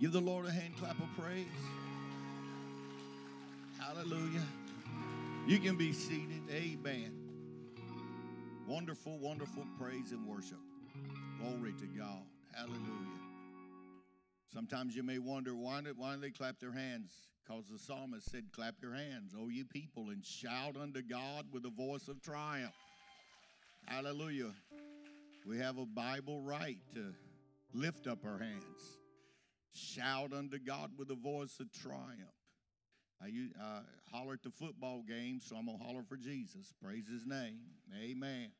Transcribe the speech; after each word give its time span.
Give 0.00 0.12
the 0.12 0.20
Lord 0.20 0.46
a 0.46 0.50
hand 0.50 0.76
clap 0.78 0.98
of 0.98 1.08
praise. 1.18 1.46
Hallelujah. 3.78 4.44
You 5.46 5.58
can 5.58 5.76
be 5.76 5.92
seated. 5.92 6.42
Amen. 6.50 7.12
Wonderful, 8.66 9.18
wonderful 9.18 9.64
praise 9.78 10.12
and 10.12 10.26
worship. 10.26 10.58
Glory 11.40 11.72
to 11.78 11.86
God. 11.86 12.24
Hallelujah. 12.52 13.16
Sometimes 14.52 14.96
you 14.96 15.02
may 15.02 15.18
wonder 15.18 15.54
why 15.54 15.80
did, 15.82 15.96
why 15.96 16.14
do 16.14 16.20
they 16.20 16.30
clap 16.30 16.58
their 16.58 16.72
hands? 16.72 17.12
Because 17.44 17.68
the 17.68 17.78
psalmist 17.78 18.30
said, 18.30 18.44
Clap 18.52 18.74
your 18.82 18.94
hands, 18.94 19.34
O 19.38 19.48
you 19.48 19.64
people, 19.64 20.10
and 20.10 20.24
shout 20.24 20.76
unto 20.76 21.00
God 21.00 21.46
with 21.52 21.64
a 21.64 21.70
voice 21.70 22.08
of 22.08 22.20
triumph. 22.20 22.74
Hallelujah. 23.86 24.52
We 25.46 25.58
have 25.58 25.78
a 25.78 25.86
Bible 25.86 26.40
right 26.40 26.78
to 26.94 27.14
lift 27.72 28.08
up 28.08 28.24
our 28.24 28.38
hands, 28.38 28.98
shout 29.76 30.32
unto 30.32 30.58
God 30.58 30.92
with 30.96 31.10
a 31.10 31.14
voice 31.14 31.60
of 31.60 31.72
triumph. 31.72 32.36
I 33.20 33.28
uh, 33.60 33.80
holler 34.12 34.34
at 34.34 34.42
the 34.42 34.50
football 34.50 35.02
game, 35.08 35.40
so 35.40 35.56
I'm 35.56 35.66
going 35.66 35.78
to 35.78 35.84
holler 35.84 36.02
for 36.06 36.16
Jesus. 36.16 36.74
Praise 36.82 37.04
his 37.10 37.26
name. 37.26 37.60
Amen. 38.02 38.50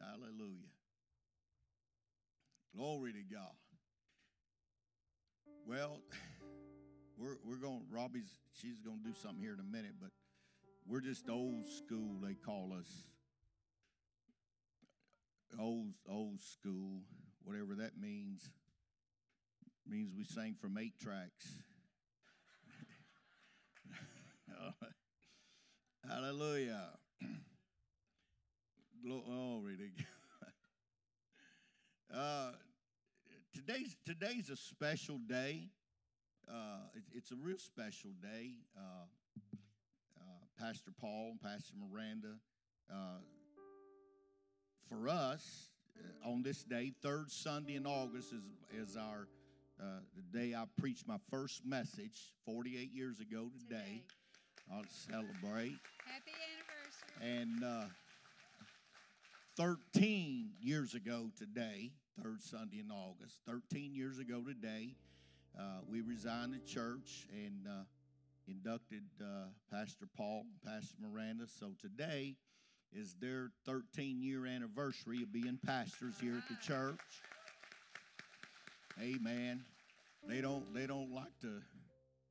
Hallelujah. 0.00 0.70
Glory 2.76 3.12
to 3.12 3.34
God. 3.34 3.52
Well, 5.66 6.00
we're, 7.18 7.36
we're 7.44 7.56
going, 7.56 7.82
Robbie's, 7.90 8.38
she's 8.60 8.80
going 8.80 8.98
to 8.98 9.04
do 9.04 9.14
something 9.14 9.40
here 9.40 9.54
in 9.54 9.60
a 9.60 9.64
minute, 9.64 9.94
but 10.00 10.10
we're 10.86 11.00
just 11.00 11.28
old 11.28 11.66
school, 11.68 12.18
they 12.22 12.34
call 12.34 12.72
us. 12.78 12.88
Old, 15.58 15.94
old 16.08 16.40
school, 16.40 17.02
whatever 17.44 17.74
that 17.74 18.00
means. 18.00 18.50
Means 19.88 20.12
we 20.16 20.24
sang 20.24 20.54
from 20.60 20.78
eight 20.78 20.98
tracks. 21.00 21.62
Hallelujah. 26.08 26.90
Glory 29.04 29.76
to 29.76 29.88
God. 32.12 32.18
Uh, 32.18 32.52
today's 33.54 33.96
today's 34.04 34.50
a 34.50 34.56
special 34.56 35.18
day. 35.18 35.68
Uh, 36.48 36.88
it, 36.94 37.02
it's 37.14 37.32
a 37.32 37.36
real 37.36 37.58
special 37.58 38.10
day. 38.20 38.52
Uh, 38.76 39.06
uh 40.18 40.22
Pastor 40.60 40.90
Paul 41.00 41.30
and 41.32 41.40
Pastor 41.40 41.74
Miranda, 41.78 42.34
uh, 42.90 43.20
for 44.88 45.08
us 45.08 45.70
uh, 45.98 46.30
on 46.30 46.42
this 46.42 46.62
day, 46.64 46.92
third 47.02 47.30
Sunday 47.30 47.76
in 47.76 47.86
August 47.86 48.32
is 48.32 48.44
is 48.78 48.96
our 48.96 49.28
the 50.14 50.38
day 50.38 50.54
I 50.54 50.64
preached 50.80 51.06
my 51.06 51.18
first 51.30 51.64
message 51.64 52.32
48 52.46 52.92
years 52.92 53.20
ago 53.20 53.50
today. 53.58 53.76
today. 53.78 54.02
I'll 54.72 54.84
celebrate. 54.88 55.76
Happy 56.06 56.32
anniversary. 56.48 57.42
And 57.42 57.64
uh, 57.64 57.86
13 59.56 60.50
years 60.60 60.94
ago 60.94 61.30
today, 61.36 61.90
third 62.22 62.42
Sunday 62.42 62.80
in 62.80 62.90
August, 62.90 63.36
13 63.46 63.94
years 63.94 64.18
ago 64.18 64.42
today, 64.46 64.94
uh, 65.58 65.80
we 65.88 66.00
resigned 66.00 66.54
the 66.54 66.58
church 66.60 67.26
and 67.32 67.66
uh, 67.68 67.84
inducted 68.48 69.04
uh, 69.20 69.48
Pastor 69.70 70.06
Paul 70.16 70.44
and 70.50 70.72
Pastor 70.72 70.96
Miranda. 71.00 71.44
So 71.46 71.72
today 71.80 72.36
is 72.92 73.14
their 73.20 73.50
13 73.66 74.22
year 74.22 74.46
anniversary 74.46 75.22
of 75.22 75.32
being 75.32 75.58
pastors 75.64 76.14
here 76.20 76.36
at 76.36 76.48
the 76.48 76.56
church. 76.66 76.98
Amen. 79.00 79.64
They 80.28 80.40
don't 80.40 80.72
they 80.74 80.86
don't 80.86 81.12
like 81.12 81.38
to 81.40 81.62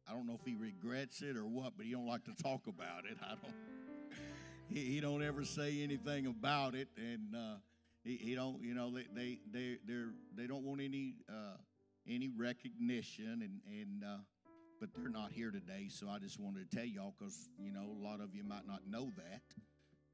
I 0.07 0.13
don't 0.13 0.27
know 0.27 0.37
if 0.39 0.45
he 0.45 0.55
regrets 0.55 1.21
it 1.21 1.37
or 1.37 1.45
what, 1.45 1.73
but 1.77 1.85
he 1.85 1.91
don't 1.91 2.07
like 2.07 2.25
to 2.25 2.43
talk 2.43 2.67
about 2.67 3.05
it. 3.09 3.17
I 3.23 3.35
don't. 3.41 3.53
He, 4.67 4.85
he 4.85 4.99
don't 4.99 5.23
ever 5.23 5.43
say 5.43 5.81
anything 5.83 6.27
about 6.27 6.75
it, 6.75 6.87
and 6.97 7.35
uh, 7.35 7.55
he, 8.03 8.17
he 8.17 8.35
don't. 8.35 8.61
You 8.61 8.73
know, 8.73 8.91
they 8.91 9.05
they 9.13 9.37
they 9.51 9.77
they 9.85 10.03
they 10.35 10.47
don't 10.47 10.63
want 10.63 10.81
any 10.81 11.15
uh, 11.29 11.57
any 12.07 12.29
recognition, 12.29 13.41
and 13.41 13.61
and 13.67 14.03
uh, 14.03 14.17
but 14.79 14.89
they're 14.95 15.09
not 15.09 15.31
here 15.31 15.51
today. 15.51 15.87
So 15.89 16.09
I 16.09 16.19
just 16.19 16.39
wanted 16.39 16.69
to 16.69 16.75
tell 16.75 16.85
y'all 16.85 17.13
because 17.17 17.49
you 17.59 17.71
know 17.71 17.85
a 17.85 18.03
lot 18.03 18.21
of 18.21 18.35
you 18.35 18.43
might 18.43 18.67
not 18.67 18.81
know 18.89 19.11
that, 19.17 19.43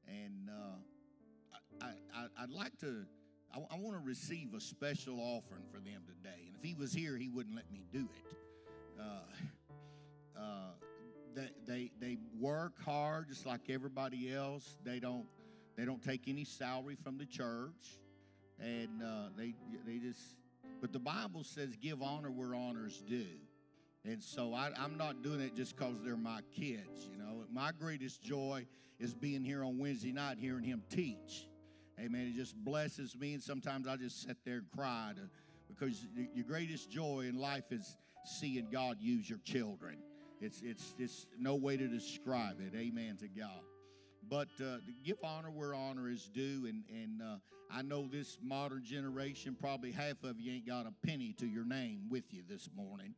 and 0.06 0.50
uh, 0.50 1.84
I, 1.84 1.90
I 2.14 2.42
I'd 2.42 2.50
like 2.50 2.76
to. 2.80 3.04
I, 3.54 3.58
I 3.74 3.78
want 3.78 3.96
to 3.96 4.06
receive 4.06 4.54
a 4.54 4.60
special 4.60 5.18
offering 5.20 5.64
for 5.72 5.78
them 5.78 6.02
today, 6.06 6.46
and 6.46 6.56
if 6.56 6.62
he 6.62 6.74
was 6.74 6.92
here, 6.92 7.16
he 7.16 7.28
wouldn't 7.28 7.56
let 7.56 7.70
me 7.70 7.84
do 7.92 8.08
it. 8.14 8.36
Uh, 9.00 10.40
uh, 10.40 10.70
they, 11.34 11.50
they, 11.66 11.90
they 12.00 12.16
work 12.38 12.72
hard 12.84 13.28
just 13.28 13.46
like 13.46 13.62
everybody 13.68 14.32
else. 14.32 14.76
They 14.84 14.98
don't, 15.00 15.26
they 15.76 15.84
don't 15.84 16.02
take 16.02 16.22
any 16.26 16.44
salary 16.44 16.96
from 16.96 17.18
the 17.18 17.26
church. 17.26 17.98
And 18.60 19.02
uh, 19.02 19.28
they, 19.36 19.54
they 19.86 19.98
just, 19.98 20.20
but 20.80 20.92
the 20.92 20.98
Bible 20.98 21.44
says 21.44 21.76
give 21.80 22.02
honor 22.02 22.30
where 22.30 22.54
honor's 22.54 23.02
due. 23.02 23.38
And 24.04 24.22
so 24.22 24.54
I, 24.54 24.70
am 24.76 24.96
not 24.96 25.22
doing 25.22 25.40
it 25.40 25.54
just 25.54 25.76
because 25.76 26.02
they're 26.02 26.16
my 26.16 26.40
kids. 26.56 27.08
You 27.10 27.18
know, 27.18 27.44
my 27.52 27.72
greatest 27.78 28.22
joy 28.22 28.66
is 28.98 29.14
being 29.14 29.44
here 29.44 29.62
on 29.62 29.78
Wednesday 29.78 30.12
night, 30.12 30.38
hearing 30.40 30.64
him 30.64 30.82
teach. 30.88 31.46
Amen. 32.00 32.32
It 32.32 32.36
just 32.36 32.56
blesses 32.56 33.16
me, 33.16 33.34
and 33.34 33.42
sometimes 33.42 33.86
I 33.88 33.96
just 33.96 34.22
sit 34.22 34.36
there 34.44 34.56
and 34.56 34.70
cry 34.74 35.12
to, 35.16 35.22
because 35.68 36.06
your 36.34 36.44
greatest 36.44 36.90
joy 36.90 37.26
in 37.28 37.38
life 37.38 37.64
is 37.70 37.96
seeing 38.24 38.68
God 38.70 38.98
use 39.00 39.28
your 39.28 39.40
children. 39.44 39.96
It's, 40.40 40.60
it's, 40.62 40.94
it's 40.98 41.26
no 41.38 41.56
way 41.56 41.76
to 41.76 41.88
describe 41.88 42.60
it. 42.60 42.76
Amen 42.76 43.16
to 43.18 43.28
God. 43.28 43.60
But 44.28 44.48
uh, 44.60 44.78
give 45.04 45.16
honor 45.24 45.50
where 45.50 45.74
honor 45.74 46.08
is 46.08 46.28
due. 46.32 46.66
And, 46.68 46.84
and 46.90 47.22
uh, 47.22 47.36
I 47.70 47.82
know 47.82 48.06
this 48.06 48.38
modern 48.42 48.84
generation, 48.84 49.56
probably 49.58 49.90
half 49.90 50.22
of 50.22 50.38
you 50.38 50.52
ain't 50.52 50.66
got 50.66 50.86
a 50.86 51.06
penny 51.06 51.34
to 51.38 51.46
your 51.46 51.64
name 51.64 52.02
with 52.10 52.24
you 52.30 52.42
this 52.48 52.68
morning. 52.76 53.14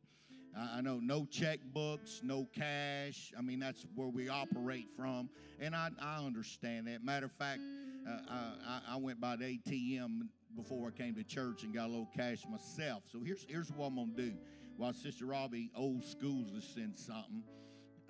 I 0.57 0.81
know 0.81 0.99
no 1.01 1.21
checkbooks, 1.21 2.23
no 2.23 2.45
cash. 2.53 3.31
I 3.37 3.41
mean, 3.41 3.59
that's 3.59 3.85
where 3.95 4.09
we 4.09 4.27
operate 4.27 4.87
from. 4.97 5.29
And 5.61 5.73
I, 5.73 5.89
I 6.01 6.17
understand 6.25 6.87
that. 6.87 7.03
Matter 7.05 7.27
of 7.27 7.31
fact, 7.33 7.61
uh, 8.07 8.33
I, 8.67 8.81
I 8.91 8.95
went 8.97 9.19
by 9.19 9.35
the 9.35 9.45
ATM 9.45 10.27
before 10.55 10.87
I 10.87 10.91
came 10.91 11.15
to 11.15 11.23
church 11.23 11.63
and 11.63 11.73
got 11.73 11.85
a 11.85 11.89
little 11.89 12.09
cash 12.15 12.43
myself. 12.49 13.03
So 13.11 13.19
here's, 13.23 13.45
here's 13.47 13.71
what 13.71 13.87
I'm 13.87 14.15
to 14.15 14.21
do 14.21 14.33
while 14.77 14.93
Sister 14.93 15.25
Robbie 15.25 15.69
old 15.75 16.03
schools 16.03 16.53
us 16.57 16.75
in 16.75 16.95
something. 16.95 17.43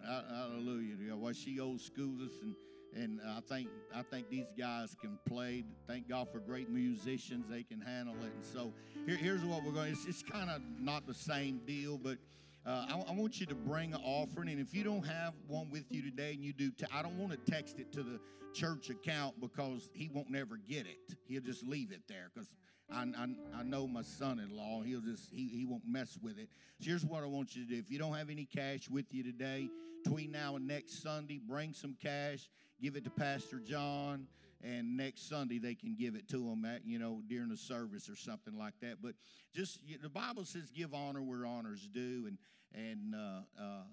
Hallelujah. 0.03 1.15
While 1.15 1.33
she 1.33 1.59
old 1.59 1.81
schools 1.81 2.21
us 2.21 2.31
and 2.41 2.55
and 2.93 3.21
I 3.25 3.39
think 3.41 3.69
I 3.95 4.01
think 4.01 4.29
these 4.29 4.51
guys 4.57 4.95
can 4.99 5.17
play. 5.25 5.63
Thank 5.87 6.09
God 6.09 6.27
for 6.31 6.39
great 6.39 6.69
musicians; 6.69 7.45
they 7.49 7.63
can 7.63 7.79
handle 7.79 8.15
it. 8.15 8.31
And 8.35 8.43
so 8.43 8.73
here, 9.05 9.15
here's 9.15 9.43
what 9.43 9.63
we're 9.63 9.71
going. 9.71 9.91
It's, 9.91 10.05
it's 10.05 10.23
kind 10.23 10.49
of 10.49 10.61
not 10.79 11.07
the 11.07 11.13
same 11.13 11.61
deal, 11.65 11.97
but 11.97 12.17
uh, 12.65 12.85
I, 12.89 13.11
I, 13.11 13.15
want 13.15 13.39
you 13.39 13.47
to 13.47 13.55
bring 13.55 13.93
an 13.93 14.01
offering. 14.03 14.49
And 14.49 14.59
if 14.59 14.73
you 14.73 14.83
don't 14.83 15.05
have 15.05 15.33
one 15.47 15.69
with 15.71 15.85
you 15.89 16.03
today, 16.03 16.33
and 16.33 16.43
you 16.43 16.53
do, 16.53 16.71
I 16.93 17.01
don't 17.01 17.17
want 17.17 17.31
to 17.31 17.51
text 17.51 17.79
it 17.79 17.91
to 17.93 18.03
the 18.03 18.19
church 18.53 18.89
account 18.89 19.39
because 19.39 19.89
he 19.93 20.09
won't 20.13 20.29
never 20.29 20.57
get 20.57 20.85
it. 20.85 21.15
He'll 21.27 21.41
just 21.41 21.65
leave 21.65 21.91
it 21.91 22.01
there 22.07 22.29
because 22.33 22.53
I, 22.93 23.03
I, 23.17 23.59
I 23.59 23.63
know 23.63 23.87
my 23.87 24.03
son-in-law. 24.03 24.83
He'll 24.83 25.01
just 25.01 25.31
he, 25.31 25.47
he 25.47 25.65
won't 25.65 25.87
mess 25.87 26.19
with 26.21 26.37
it. 26.37 26.49
So 26.79 26.89
here's 26.89 27.05
what 27.05 27.23
I 27.23 27.27
want 27.27 27.55
you 27.55 27.63
to 27.65 27.69
do. 27.69 27.79
If 27.79 27.89
you 27.89 27.97
don't 27.97 28.13
have 28.13 28.29
any 28.29 28.45
cash 28.45 28.89
with 28.89 29.05
you 29.11 29.23
today, 29.23 29.69
between 30.03 30.31
now 30.31 30.55
and 30.55 30.67
next 30.67 31.01
Sunday, 31.01 31.39
bring 31.39 31.73
some 31.73 31.95
cash, 32.01 32.49
give 32.81 32.95
it 32.95 33.03
to 33.05 33.09
Pastor 33.09 33.59
John, 33.59 34.27
and 34.63 34.97
next 34.97 35.27
Sunday 35.27 35.57
they 35.57 35.75
can 35.75 35.95
give 35.95 36.15
it 36.15 36.27
to 36.29 36.47
him 36.47 36.65
at 36.65 36.85
you 36.85 36.99
know 36.99 37.21
during 37.27 37.49
the 37.49 37.57
service 37.57 38.09
or 38.09 38.15
something 38.15 38.57
like 38.57 38.73
that. 38.81 38.97
But 39.01 39.13
just 39.55 39.79
the 40.01 40.09
Bible 40.09 40.45
says 40.45 40.71
give 40.71 40.93
honor 40.93 41.21
where 41.21 41.45
honor's 41.45 41.87
due, 41.87 42.25
and 42.27 42.37
and 42.73 43.15
uh, 43.15 43.61
uh, 43.61 43.83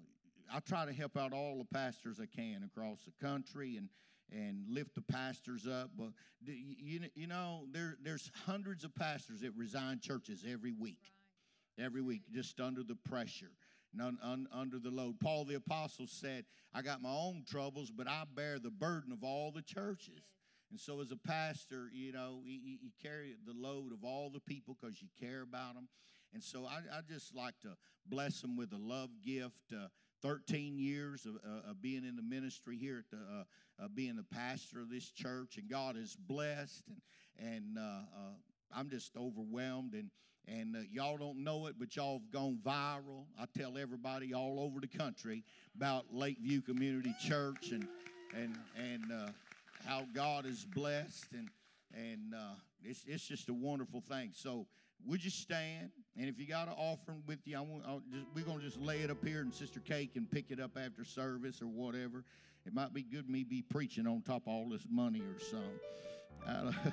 I 0.53 0.61
try 0.61 0.87
to 0.87 0.93
help 0.93 1.17
out 1.17 1.33
all 1.33 1.59
the 1.59 1.77
pastors 1.77 2.21
I 2.21 2.27
can 2.27 2.63
across 2.65 3.01
the 3.05 3.27
country 3.27 3.77
and 3.77 3.89
and 4.31 4.65
lift 4.69 4.95
the 4.95 5.03
pastors 5.03 5.67
up. 5.67 5.91
But 5.97 6.09
you, 6.45 7.01
you 7.15 7.27
know, 7.27 7.65
there, 7.73 7.97
there's 8.03 8.31
hundreds 8.47 8.85
of 8.85 8.95
pastors 8.95 9.41
that 9.41 9.53
resign 9.57 10.01
churches 10.01 10.45
every 10.51 10.73
week, 10.73 11.13
right. 11.79 11.85
every 11.87 12.03
week, 12.03 12.23
just 12.33 12.61
under 12.61 12.83
the 12.83 12.97
pressure. 13.09 13.53
Un, 13.99 14.19
un, 14.23 14.47
under 14.53 14.79
the 14.79 14.91
load. 14.91 15.19
Paul 15.19 15.47
the 15.47 15.55
Apostle 15.55 16.07
said, 16.07 16.45
I 16.75 16.83
got 16.83 17.01
my 17.01 17.09
own 17.09 17.43
troubles, 17.51 17.91
but 17.91 18.07
I 18.07 18.25
bear 18.33 18.59
the 18.59 18.71
burden 18.71 19.13
of 19.13 19.25
all 19.25 19.51
the 19.51 19.63
churches. 19.63 20.21
And 20.71 20.79
so, 20.79 21.01
as 21.01 21.11
a 21.11 21.17
pastor, 21.17 21.89
you 21.93 22.13
know, 22.13 22.43
you, 22.45 22.79
you 22.83 22.91
carry 23.03 23.35
the 23.47 23.55
load 23.55 23.93
of 23.93 24.05
all 24.05 24.29
the 24.31 24.41
people 24.41 24.77
because 24.79 25.01
you 25.01 25.09
care 25.19 25.41
about 25.41 25.75
them. 25.75 25.89
And 26.35 26.43
so, 26.43 26.67
I, 26.67 26.79
I, 26.97 27.01
just 27.09 27.35
like 27.35 27.59
to 27.61 27.77
bless 28.07 28.41
them 28.41 28.57
with 28.57 28.73
a 28.73 28.79
love 28.79 29.11
gift. 29.25 29.73
Uh, 29.73 29.89
13 30.23 30.79
years 30.79 31.27
of, 31.27 31.37
uh, 31.37 31.71
of, 31.71 31.81
being 31.81 32.05
in 32.05 32.17
the 32.17 32.23
ministry 32.23 32.77
here 32.77 32.99
at 32.99 33.11
the, 33.11 33.45
uh, 33.81 33.89
being 33.95 34.17
the 34.17 34.25
pastor 34.25 34.81
of 34.81 34.91
this 34.91 35.11
church, 35.11 35.57
and 35.59 35.71
God 35.71 35.97
is 35.97 36.17
blessed. 36.17 36.83
And, 36.89 37.55
and 37.55 37.79
uh, 37.79 37.81
uh, 37.81 38.33
I'm 38.75 38.91
just 38.91 39.17
overwhelmed 39.17 39.95
and 39.95 40.11
and 40.51 40.77
uh, 40.77 40.79
y'all 40.91 41.19
don't 41.19 41.45
know 41.45 41.67
it, 41.67 41.75
but 41.79 41.95
y'all 41.95 42.21
have 42.21 42.31
gone 42.33 42.59
viral. 42.65 43.27
I 43.39 43.45
tell 43.57 43.77
everybody 43.77 44.33
all 44.33 44.59
over 44.59 44.81
the 44.81 44.87
country 44.87 45.45
about 45.77 46.07
Lakeview 46.11 46.63
Community 46.63 47.15
Church 47.21 47.71
and 47.71 47.87
and 48.35 48.57
and 48.77 49.05
how 49.87 50.05
God 50.15 50.47
is 50.47 50.65
blessed 50.65 51.33
and 51.33 51.49
and 51.95 52.35
uh, 52.35 52.55
it's 52.83 53.05
it's 53.07 53.27
just 53.27 53.49
a 53.49 53.55
wonderful 53.55 54.01
thing. 54.01 54.31
So 54.35 54.67
would 55.07 55.23
you 55.23 55.31
stand? 55.31 55.91
And 56.19 56.29
if 56.29 56.39
you 56.41 56.47
got 56.47 56.67
an 56.67 56.75
offering 56.77 57.23
with 57.29 57.39
you, 57.45 57.57
I 57.57 57.61
want, 57.61 57.85
just, 58.13 58.27
we're 58.35 58.45
gonna 58.45 58.61
just 58.61 58.81
lay 58.81 58.99
it 59.03 59.11
up 59.11 59.25
here, 59.25 59.41
and 59.41 59.55
Sister 59.55 59.79
Kay 59.79 60.07
can 60.07 60.27
pick 60.27 60.47
it 60.51 60.59
up 60.59 60.77
after 60.77 61.05
service 61.05 61.63
or 61.63 61.69
whatever. 61.69 62.25
It 62.67 62.75
might 62.75 62.93
be 62.93 63.03
good 63.03 63.31
me 63.31 63.45
be 63.45 63.63
preaching 63.63 64.07
on 64.07 64.23
top 64.23 64.43
of 64.43 64.49
all 64.49 64.69
this 64.69 64.87
money 64.91 65.21
or 65.23 65.39
something. 65.39 66.75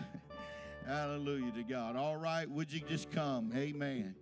Hallelujah 0.88 1.51
to 1.54 1.63
God. 1.63 1.95
All 1.95 2.18
right, 2.18 2.48
would 2.50 2.72
you 2.72 2.81
just 2.81 3.10
come? 3.12 3.51
Amen. 3.56 4.16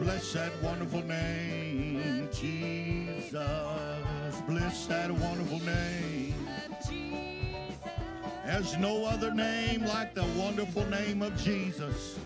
Bless 0.00 0.32
that 0.34 0.52
wonderful 0.62 1.02
name, 1.02 2.28
Jesus. 2.32 3.32
Bless 4.46 4.86
that 4.86 5.10
wonderful 5.10 5.58
name. 5.64 6.34
There's 8.46 8.76
no 8.78 9.04
other 9.04 9.34
name 9.34 9.84
like 9.84 10.14
the 10.14 10.24
wonderful 10.36 10.86
name 10.86 11.20
of 11.22 11.36
Jesus. 11.36 12.16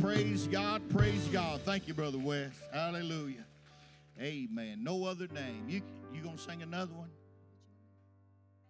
Praise 0.00 0.46
God, 0.46 0.82
praise 0.90 1.26
God. 1.28 1.60
Thank 1.62 1.86
you, 1.86 1.94
Brother 1.94 2.18
West. 2.18 2.58
Hallelujah. 2.72 3.44
Amen. 4.20 4.82
No 4.82 5.04
other 5.04 5.28
name. 5.28 5.64
You 5.68 5.82
you 6.12 6.22
gonna 6.22 6.38
sing 6.38 6.62
another 6.62 6.92
one? 6.92 7.10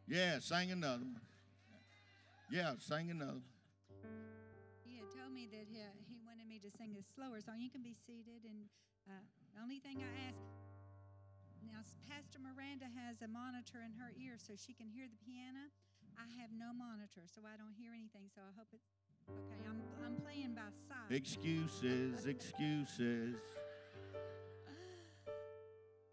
Yeah, 0.06 0.38
sing 0.40 0.70
another 0.70 1.04
one. 1.04 1.20
Yeah, 2.50 2.74
sing 2.78 3.10
another. 3.10 3.42
He 4.84 4.98
had 4.98 5.06
told 5.14 5.32
me 5.32 5.46
that 5.50 5.66
he, 5.70 5.78
he 6.10 6.18
wanted 6.26 6.46
me 6.50 6.58
to 6.58 6.70
sing 6.76 6.96
a 6.98 7.04
slower 7.14 7.40
song. 7.40 7.62
You 7.62 7.70
can 7.70 7.82
be 7.82 7.94
seated, 7.94 8.42
and 8.42 8.66
uh, 9.06 9.22
the 9.54 9.62
only 9.62 9.78
thing 9.78 10.02
I 10.02 10.28
ask 10.28 10.38
now, 11.66 11.86
Pastor 12.10 12.42
Miranda 12.42 12.90
has 13.06 13.22
a 13.22 13.30
monitor 13.30 13.84
in 13.84 13.94
her 13.96 14.10
ear 14.18 14.34
so 14.40 14.58
she 14.58 14.74
can 14.74 14.90
hear 14.90 15.06
the 15.06 15.20
piano. 15.22 15.70
I 16.18 16.26
have 16.42 16.50
no 16.52 16.74
monitor, 16.74 17.24
so 17.30 17.46
I 17.46 17.56
don't 17.56 17.72
hear 17.78 17.94
anything. 17.94 18.28
So 18.28 18.42
I 18.42 18.52
hope 18.58 18.68
it's 18.74 18.99
okay. 19.38 19.68
I'm 19.68 19.80
I'm 20.04 20.16
playing 20.22 20.54
by 20.54 20.70
sight. 20.88 21.14
Excuses, 21.16 22.26
excuses. 22.26 23.40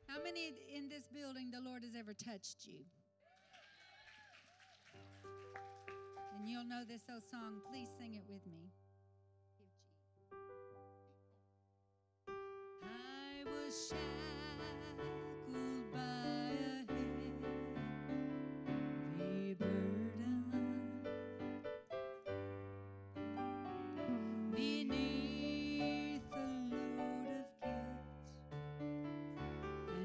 How 0.08 0.24
many 0.24 0.54
in 0.74 0.90
this 0.90 1.08
building 1.14 1.52
the 1.52 1.62
Lord 1.62 1.84
has 1.84 1.96
ever 1.96 2.14
touched 2.14 2.66
you? 2.66 2.80
And 6.38 6.48
you'll 6.48 6.66
know 6.66 6.84
this 6.88 7.04
old 7.12 7.24
song. 7.30 7.62
Please 7.70 7.90
sing 8.00 8.16
it 8.16 8.24
with 8.30 8.46
me. 8.46 8.72
I 12.84 13.44
was 13.46 13.94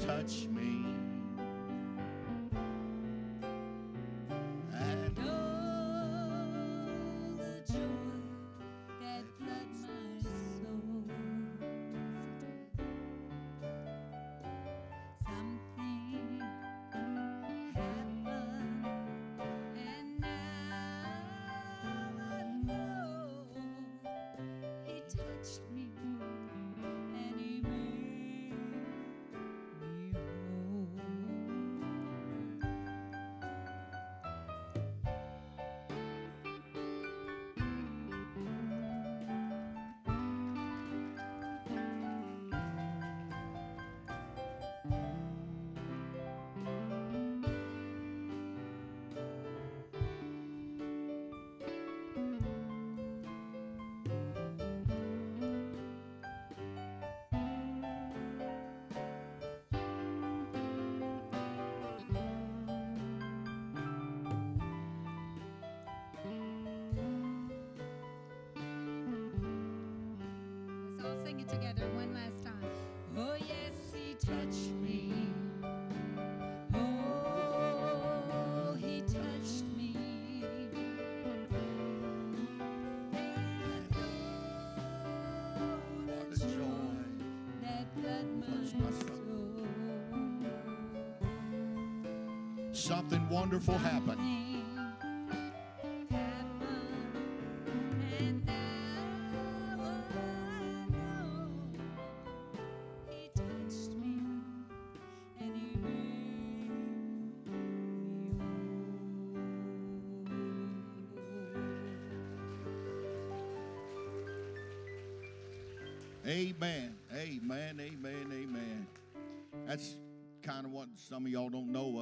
Oh, 0.00 0.22
he 0.28 0.77
touched 71.38 71.52
me. 71.52 71.58
together 71.58 71.86
one 71.94 72.12
last 72.14 72.44
time. 72.44 72.54
Oh, 73.16 73.34
yes, 73.38 73.94
he 73.94 74.14
touched 74.14 74.70
me. 74.82 75.12
Oh, 76.74 78.74
he 78.78 79.00
touched 79.02 79.64
me. 79.76 79.94
And 83.12 83.94
oh, 86.08 86.24
the 86.30 86.38
joy 86.38 87.04
that 87.62 87.86
flooded 87.94 88.74
my 88.74 88.90
soul. 88.90 89.66
something 92.72 93.28
wonderful 93.28 93.76
happened. 93.78 94.37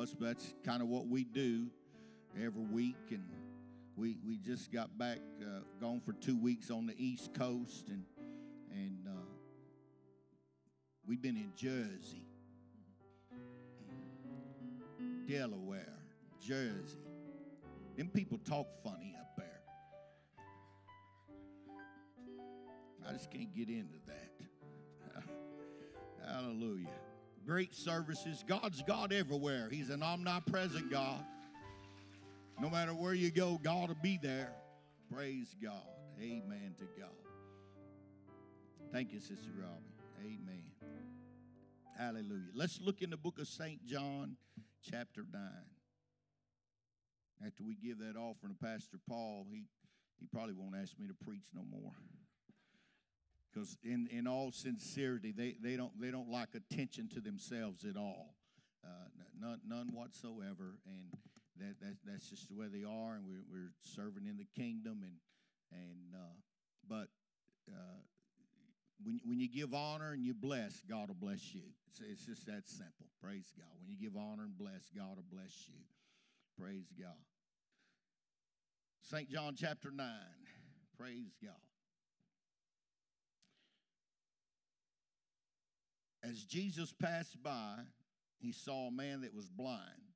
Us, 0.07 0.15
but 0.19 0.27
that's 0.27 0.55
kind 0.65 0.83
of 0.83 0.89
what 0.89 1.09
we 1.09 1.25
do 1.25 1.67
every 2.41 2.63
week. 2.63 2.97
And 3.11 3.25
we 3.97 4.17
we 4.27 4.39
just 4.39 4.73
got 4.73 4.97
back, 4.97 5.19
uh, 5.43 5.61
gone 5.81 6.01
for 6.01 6.13
two 6.13 6.41
weeks 6.41 6.71
on 6.71 6.87
the 6.87 6.95
East 6.97 7.35
Coast, 7.35 7.89
and 7.89 8.05
and 8.71 9.07
uh, 9.09 9.33
we've 11.07 11.21
been 11.21 11.37
in 11.37 11.53
Jersey, 11.57 12.23
Delaware, 15.27 15.99
Jersey. 16.41 16.99
Them 17.97 18.09
people 18.09 18.39
talk 18.39 18.69
funny 18.85 19.17
up 19.19 19.31
there. 19.37 19.61
I 23.09 23.13
just 23.13 23.31
can't 23.31 23.55
get 23.57 23.69
into 23.69 23.99
that. 24.07 25.23
Hallelujah. 26.29 26.91
Great 27.47 27.75
services. 27.75 28.45
God's 28.47 28.83
God 28.83 29.13
everywhere. 29.13 29.69
He's 29.71 29.91
an 29.91 30.03
omnipresent 30.03 30.91
God. 30.91 31.25
No 32.61 32.69
matter 32.69 32.93
where 32.93 33.15
you 33.15 33.31
go, 33.31 33.61
God 33.63 33.89
will 33.89 33.97
be 34.03 34.19
there. 34.21 34.53
Praise 35.13 35.55
God. 35.63 35.87
Amen 36.21 36.75
to 36.79 36.85
God. 36.99 37.11
Thank 38.93 39.13
you, 39.13 39.21
Sister 39.21 39.51
Robbie. 39.57 39.95
Amen. 40.25 40.65
Hallelujah. 41.97 42.51
Let's 42.55 42.81
look 42.81 43.01
in 43.01 43.11
the 43.11 43.17
book 43.17 43.39
of 43.39 43.47
St. 43.47 43.85
John, 43.87 44.37
chapter 44.83 45.25
9. 45.33 45.41
After 47.47 47.63
we 47.63 47.77
give 47.77 47.99
that 47.99 48.17
offering 48.17 48.55
to 48.55 48.65
Pastor 48.65 48.99
Paul, 49.09 49.47
he, 49.53 49.65
he 50.19 50.27
probably 50.27 50.55
won't 50.55 50.75
ask 50.75 50.99
me 50.99 51.07
to 51.07 51.15
preach 51.15 51.45
no 51.55 51.63
more 51.71 51.93
because 53.57 53.79
in, 53.83 54.09
in 54.11 54.27
all 54.27 54.53
sincerity 54.53 55.33
they, 55.37 55.57
they 55.63 55.77
don't 55.77 55.99
they 56.01 56.11
don't 56.11 56.29
like 56.29 56.49
attention 56.55 57.09
to 57.15 57.21
themselves 57.21 57.85
at 57.85 57.97
all. 57.97 58.35
Uh, 58.85 59.09
none, 59.41 59.61
none 59.67 59.89
whatsoever 59.93 60.79
and 60.87 61.13
that, 61.59 61.81
that 61.81 61.97
that's 62.05 62.29
just 62.29 62.49
the 62.49 62.55
way 62.55 62.67
they 62.71 62.85
are 62.85 63.15
and 63.15 63.25
we're, 63.27 63.45
we're 63.51 63.73
serving 63.81 64.27
in 64.27 64.37
the 64.37 64.47
kingdom 64.55 65.03
and 65.03 65.15
and 65.73 66.15
uh, 66.15 66.37
but 66.89 67.09
uh, 67.69 68.01
when, 69.03 69.21
when 69.25 69.41
you 69.41 69.49
give 69.49 69.73
honor 69.75 70.13
and 70.13 70.23
you 70.23 70.35
bless 70.35 70.83
God 70.89 71.09
will 71.09 71.17
bless 71.19 71.55
you. 71.55 71.63
It's, 71.89 72.01
it's 72.01 72.27
just 72.27 72.47
that 72.47 72.69
simple. 72.69 73.07
Praise 73.23 73.53
God. 73.57 73.73
When 73.81 73.91
you 73.91 73.97
give 73.99 74.17
honor 74.17 74.45
and 74.45 74.57
bless 74.59 74.91
God 74.95 75.17
will 75.17 75.31
bless 75.31 75.69
you. 75.69 75.81
Praise 76.61 76.93
God. 76.99 77.25
St. 79.03 79.31
John 79.31 79.55
chapter 79.57 79.91
9 79.91 80.07
praise 80.99 81.37
God 81.43 81.66
As 86.29 86.43
Jesus 86.45 86.93
passed 86.93 87.41
by, 87.43 87.77
he 88.39 88.51
saw 88.51 88.89
a 88.89 88.93
man 88.93 89.21
that 89.21 89.35
was 89.35 89.49
blind. 89.49 90.13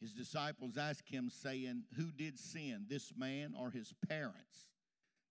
His 0.00 0.12
disciples 0.12 0.76
asked 0.76 1.08
him, 1.08 1.30
saying, 1.30 1.84
Who 1.96 2.12
did 2.12 2.38
sin, 2.38 2.84
this 2.88 3.12
man 3.16 3.54
or 3.58 3.70
his 3.70 3.94
parents, 4.08 4.68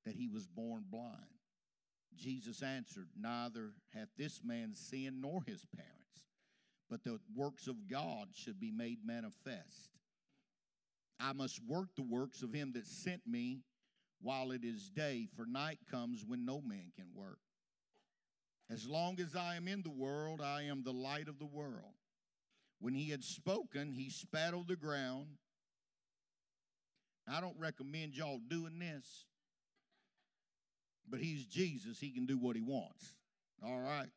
that 0.06 0.16
he 0.16 0.28
was 0.28 0.48
born 0.48 0.86
blind? 0.90 1.40
Jesus 2.16 2.64
answered, 2.64 3.10
Neither 3.16 3.74
hath 3.94 4.10
this 4.18 4.42
man 4.44 4.74
sinned 4.74 5.22
nor 5.22 5.44
his 5.46 5.66
parents, 5.76 6.24
but 6.90 7.04
the 7.04 7.20
works 7.36 7.68
of 7.68 7.88
God 7.88 8.30
should 8.34 8.60
be 8.60 8.72
made 8.72 9.00
manifest. 9.06 10.00
I 11.20 11.34
must 11.34 11.62
work 11.64 11.90
the 11.96 12.04
works 12.04 12.42
of 12.42 12.54
him 12.54 12.72
that 12.74 12.88
sent 12.88 13.22
me 13.28 13.62
while 14.20 14.52
it 14.52 14.64
is 14.64 14.90
day, 14.90 15.28
for 15.36 15.46
night 15.46 15.80
comes 15.92 16.26
when 16.26 16.44
no 16.44 16.60
man 16.60 16.92
can 16.96 17.08
work. 17.14 17.38
As 18.70 18.88
long 18.88 19.20
as 19.20 19.36
I 19.36 19.56
am 19.56 19.68
in 19.68 19.84
the 19.84 19.92
world, 19.92 20.42
I 20.42 20.64
am 20.64 20.84
the 20.84 20.92
light 20.92 21.28
of 21.28 21.38
the 21.38 21.46
world. 21.46 21.94
When 22.80 22.94
he 22.94 23.10
had 23.10 23.24
spoken, 23.24 23.92
he 23.92 24.10
spat 24.10 24.54
on 24.54 24.66
the 24.68 24.76
ground. 24.76 25.28
I 27.28 27.42
don't 27.42 27.58
recommend 27.60 28.16
y'all 28.16 28.40
doing 28.48 28.80
this, 28.80 29.26
but 31.08 31.20
he's 31.20 31.46
Jesus. 31.46 32.00
He 32.00 32.12
can 32.12 32.26
do 32.26 32.38
what 32.38 32.56
he 32.56 32.62
wants. 32.62 33.16
All 33.64 33.80
right. 33.80 34.10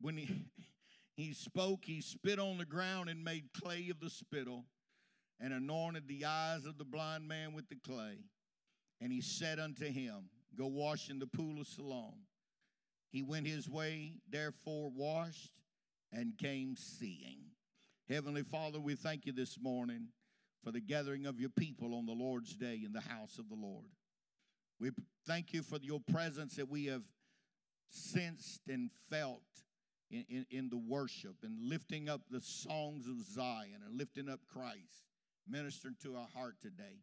When 0.00 0.16
he, 0.16 0.28
he 1.16 1.32
spoke, 1.32 1.84
he 1.84 2.00
spit 2.00 2.38
on 2.38 2.58
the 2.58 2.64
ground 2.64 3.08
and 3.08 3.24
made 3.24 3.52
clay 3.52 3.88
of 3.90 4.00
the 4.00 4.10
spittle 4.10 4.64
and 5.40 5.52
anointed 5.52 6.08
the 6.08 6.24
eyes 6.24 6.64
of 6.64 6.78
the 6.78 6.84
blind 6.84 7.26
man 7.26 7.52
with 7.52 7.68
the 7.68 7.76
clay. 7.76 8.18
And 9.00 9.12
he 9.12 9.20
said 9.20 9.58
unto 9.58 9.86
him, 9.86 10.30
Go 10.56 10.66
wash 10.66 11.10
in 11.10 11.18
the 11.18 11.26
pool 11.26 11.60
of 11.60 11.66
Siloam. 11.66 12.27
He 13.10 13.22
went 13.22 13.46
his 13.46 13.68
way, 13.68 14.14
therefore 14.28 14.90
washed, 14.94 15.52
and 16.12 16.36
came 16.36 16.76
seeing. 16.76 17.38
Heavenly 18.08 18.42
Father, 18.42 18.80
we 18.80 18.94
thank 18.94 19.26
you 19.26 19.32
this 19.32 19.58
morning 19.60 20.08
for 20.62 20.72
the 20.72 20.80
gathering 20.80 21.26
of 21.26 21.40
your 21.40 21.50
people 21.50 21.94
on 21.94 22.06
the 22.06 22.12
Lord's 22.12 22.54
day 22.54 22.80
in 22.84 22.92
the 22.92 23.00
house 23.00 23.38
of 23.38 23.48
the 23.48 23.54
Lord. 23.54 23.86
We 24.80 24.90
thank 25.26 25.52
you 25.52 25.62
for 25.62 25.78
your 25.80 26.00
presence 26.00 26.56
that 26.56 26.68
we 26.68 26.86
have 26.86 27.02
sensed 27.90 28.62
and 28.68 28.90
felt 29.10 29.42
in, 30.10 30.24
in, 30.28 30.46
in, 30.50 30.68
the 30.68 30.78
worship 30.78 31.36
and 31.42 31.58
lifting 31.60 32.08
up 32.08 32.22
the 32.30 32.40
songs 32.40 33.06
of 33.06 33.20
Zion 33.20 33.80
and 33.86 33.98
lifting 33.98 34.28
up 34.28 34.40
Christ, 34.46 35.04
ministering 35.48 35.96
to 36.02 36.16
our 36.16 36.28
heart 36.34 36.56
today. 36.60 37.02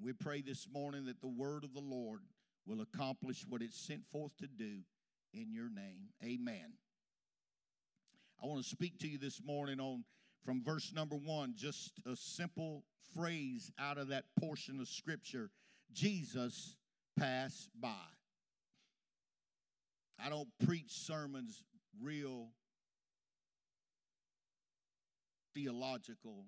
We 0.00 0.12
pray 0.12 0.42
this 0.42 0.66
morning 0.70 1.04
that 1.06 1.20
the 1.20 1.28
word 1.28 1.64
of 1.64 1.72
the 1.72 1.80
Lord 1.80 2.20
will 2.66 2.80
accomplish 2.80 3.44
what 3.48 3.62
it's 3.62 3.78
sent 3.78 4.06
forth 4.10 4.36
to 4.38 4.46
do 4.46 4.80
in 5.34 5.52
your 5.52 5.68
name. 5.68 6.10
Amen. 6.24 6.74
I 8.42 8.46
want 8.46 8.62
to 8.62 8.68
speak 8.68 8.98
to 9.00 9.08
you 9.08 9.18
this 9.18 9.40
morning 9.44 9.80
on 9.80 10.04
from 10.44 10.62
verse 10.62 10.92
number 10.94 11.16
one, 11.16 11.54
just 11.56 11.92
a 12.06 12.16
simple 12.16 12.84
phrase 13.14 13.70
out 13.78 13.98
of 13.98 14.08
that 14.08 14.24
portion 14.38 14.80
of 14.80 14.88
scripture 14.88 15.50
Jesus 15.92 16.76
passed 17.18 17.70
by. 17.80 18.06
I 20.22 20.28
don't 20.28 20.48
preach 20.66 20.90
sermons 20.90 21.64
real 22.00 22.48
theological, 25.54 26.46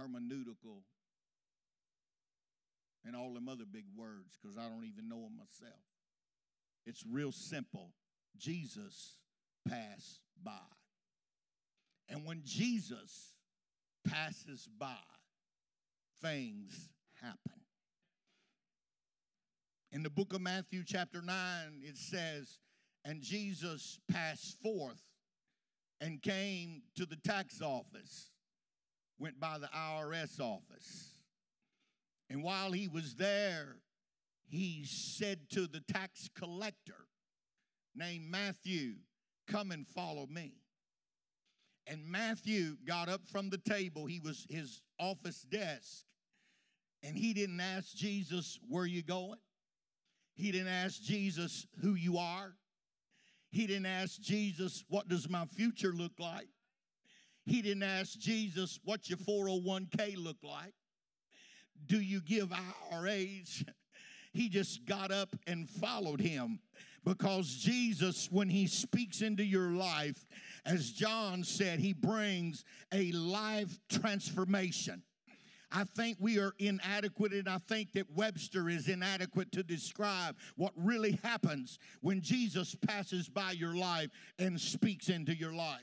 hermeneutical, 0.00 0.82
and 3.04 3.14
all 3.14 3.34
them 3.34 3.48
other 3.48 3.64
big 3.70 3.84
words 3.96 4.38
because 4.40 4.56
I 4.56 4.62
don't 4.62 4.84
even 4.84 5.08
know 5.08 5.22
them 5.22 5.36
myself. 5.36 5.91
It's 6.86 7.04
real 7.10 7.32
simple. 7.32 7.92
Jesus 8.36 9.16
passed 9.68 10.20
by. 10.42 10.52
And 12.08 12.26
when 12.26 12.42
Jesus 12.44 13.32
passes 14.06 14.68
by, 14.78 14.96
things 16.20 16.88
happen. 17.20 17.60
In 19.92 20.02
the 20.02 20.10
book 20.10 20.32
of 20.32 20.40
Matthew, 20.40 20.82
chapter 20.86 21.20
9, 21.20 21.36
it 21.82 21.96
says, 21.96 22.58
And 23.04 23.20
Jesus 23.20 24.00
passed 24.10 24.60
forth 24.62 25.02
and 26.00 26.20
came 26.20 26.82
to 26.96 27.06
the 27.06 27.16
tax 27.16 27.60
office, 27.60 28.30
went 29.18 29.38
by 29.38 29.58
the 29.58 29.68
IRS 29.68 30.40
office. 30.40 31.10
And 32.30 32.42
while 32.42 32.72
he 32.72 32.88
was 32.88 33.14
there, 33.16 33.76
he 34.52 34.84
said 34.84 35.48
to 35.48 35.66
the 35.66 35.80
tax 35.80 36.28
collector 36.38 37.06
named 37.96 38.30
Matthew, 38.30 38.96
Come 39.48 39.70
and 39.70 39.88
follow 39.88 40.26
me. 40.26 40.52
And 41.86 42.04
Matthew 42.04 42.76
got 42.86 43.08
up 43.08 43.22
from 43.26 43.48
the 43.48 43.56
table, 43.56 44.04
he 44.04 44.20
was 44.20 44.46
his 44.50 44.82
office 45.00 45.40
desk, 45.40 46.04
and 47.02 47.16
he 47.16 47.32
didn't 47.32 47.60
ask 47.60 47.96
Jesus, 47.96 48.58
Where 48.68 48.84
you 48.84 49.02
going? 49.02 49.38
He 50.34 50.52
didn't 50.52 50.68
ask 50.68 51.00
Jesus 51.00 51.66
who 51.80 51.94
you 51.94 52.18
are. 52.18 52.52
He 53.50 53.66
didn't 53.66 53.86
ask 53.86 54.20
Jesus, 54.20 54.84
What 54.86 55.08
does 55.08 55.30
my 55.30 55.46
future 55.46 55.92
look 55.92 56.18
like? 56.18 56.48
He 57.46 57.62
didn't 57.62 57.84
ask 57.84 58.18
Jesus, 58.18 58.78
What's 58.84 59.08
your 59.08 59.18
401k 59.18 60.18
look 60.18 60.42
like? 60.42 60.74
Do 61.86 61.98
you 61.98 62.20
give 62.20 62.52
IRAs? 62.92 63.64
He 64.32 64.48
just 64.48 64.84
got 64.86 65.10
up 65.10 65.36
and 65.46 65.68
followed 65.68 66.20
him 66.20 66.60
because 67.04 67.54
Jesus, 67.54 68.28
when 68.30 68.48
he 68.48 68.66
speaks 68.66 69.22
into 69.22 69.44
your 69.44 69.70
life 69.70 70.26
as 70.64 70.92
John 70.92 71.44
said, 71.44 71.80
he 71.80 71.92
brings 71.92 72.64
a 72.92 73.12
life 73.12 73.80
transformation. 73.88 75.02
I 75.74 75.84
think 75.84 76.18
we 76.20 76.38
are 76.38 76.52
inadequate, 76.58 77.32
and 77.32 77.48
I 77.48 77.56
think 77.56 77.92
that 77.92 78.10
Webster 78.14 78.68
is 78.68 78.88
inadequate 78.88 79.52
to 79.52 79.62
describe 79.62 80.36
what 80.56 80.72
really 80.76 81.18
happens 81.22 81.78
when 82.02 82.20
Jesus 82.20 82.74
passes 82.74 83.28
by 83.28 83.52
your 83.52 83.74
life 83.74 84.10
and 84.38 84.60
speaks 84.60 85.08
into 85.08 85.34
your 85.34 85.52
life. 85.52 85.80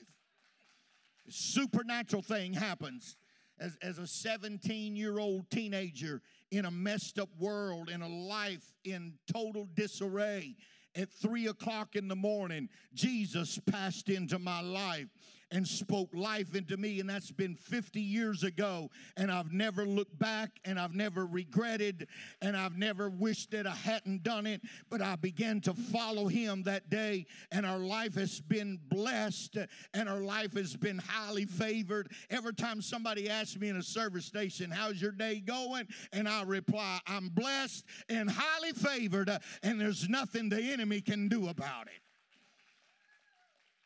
Supernatural 1.28 2.22
thing 2.22 2.54
happens 2.54 3.18
as, 3.60 3.78
as 3.82 3.98
a 3.98 4.08
17 4.08 4.96
year 4.96 5.20
old 5.20 5.50
teenager 5.50 6.22
in 6.52 6.66
a 6.66 6.72
messed 6.72 7.20
up 7.20 7.30
world, 7.38 7.90
in 7.90 8.02
a 8.02 8.08
life 8.08 8.74
in 8.84 9.14
total 9.32 9.68
disarray. 9.74 10.56
At 10.96 11.10
three 11.12 11.48
o'clock 11.48 11.96
in 11.96 12.08
the 12.08 12.16
morning, 12.16 12.70
Jesus 12.94 13.60
passed 13.70 14.10
into 14.10 14.40
my 14.40 14.62
life 14.62 15.08
and 15.52 15.68
spoke 15.68 16.10
life 16.14 16.56
into 16.56 16.78
me, 16.78 17.00
and 17.00 17.10
that's 17.10 17.32
been 17.32 17.56
50 17.56 18.00
years 18.00 18.44
ago. 18.44 18.90
And 19.18 19.32
I've 19.32 19.52
never 19.52 19.86
looked 19.86 20.18
back, 20.18 20.52
and 20.66 20.80
I've 20.80 20.94
never 20.94 21.26
regretted, 21.26 22.08
and 22.42 22.56
I've 22.56 22.78
never 22.78 23.10
wished 23.10 23.52
that 23.52 23.66
I 23.66 23.76
hadn't 23.76 24.24
done 24.24 24.46
it. 24.46 24.62
But 24.90 25.02
I 25.02 25.16
began 25.16 25.62
to 25.62 25.74
follow 25.74 26.28
him 26.28 26.64
that 26.64 26.90
day, 26.90 27.26
and 27.52 27.66
our 27.66 27.80
life 27.80 28.16
has 28.16 28.40
been 28.42 28.80
blessed, 28.90 29.58
and 29.94 30.10
our 30.10 30.22
life 30.22 30.54
has 30.54 30.76
been 30.76 31.00
highly 31.00 31.46
favored. 31.46 32.12
Every 32.30 32.54
time 32.54 32.82
somebody 32.82 33.30
asks 33.30 33.60
me 33.60 33.70
in 33.70 33.78
a 33.78 33.84
service 33.84 34.26
station, 34.26 34.72
How's 34.72 35.02
your 35.02 35.12
day 35.12 35.40
going? 35.40 35.88
And 36.14 36.28
I 36.28 36.44
reply, 36.44 37.00
I'm 37.08 37.30
blessed 37.30 37.86
and 38.08 38.30
highly 38.30 38.74
favored, 38.74 39.30
and 39.64 39.82
there's 39.82 40.08
nothing 40.08 40.50
the 40.50 40.62
enemy 40.62 41.02
can 41.02 41.28
do 41.28 41.48
about 41.50 41.88
it. 41.88 42.09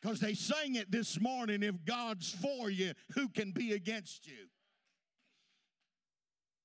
Because 0.04 0.20
they 0.20 0.34
sang 0.34 0.74
it 0.74 0.90
this 0.90 1.18
morning 1.18 1.62
if 1.62 1.82
God's 1.86 2.30
for 2.30 2.68
you, 2.68 2.92
who 3.14 3.26
can 3.26 3.52
be 3.52 3.72
against 3.72 4.26
you? 4.26 4.50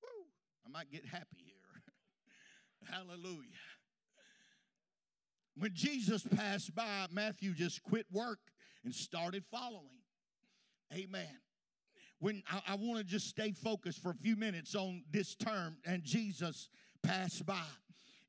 Woo, 0.02 0.26
I 0.66 0.68
might 0.68 0.90
get 0.92 1.06
happy 1.06 1.38
here. 1.46 1.82
Hallelujah. 2.94 3.46
When 5.56 5.70
Jesus 5.72 6.22
passed 6.22 6.74
by, 6.74 7.06
Matthew 7.10 7.54
just 7.54 7.82
quit 7.82 8.04
work 8.12 8.40
and 8.84 8.94
started 8.94 9.44
following. 9.50 10.02
Amen. 10.92 11.40
When 12.18 12.42
I, 12.46 12.60
I 12.68 12.74
want 12.74 12.98
to 12.98 13.04
just 13.04 13.26
stay 13.26 13.52
focused 13.52 14.02
for 14.02 14.10
a 14.10 14.16
few 14.16 14.36
minutes 14.36 14.74
on 14.74 15.04
this 15.10 15.34
term, 15.34 15.78
and 15.86 16.04
Jesus 16.04 16.68
passed 17.02 17.46
by 17.46 17.62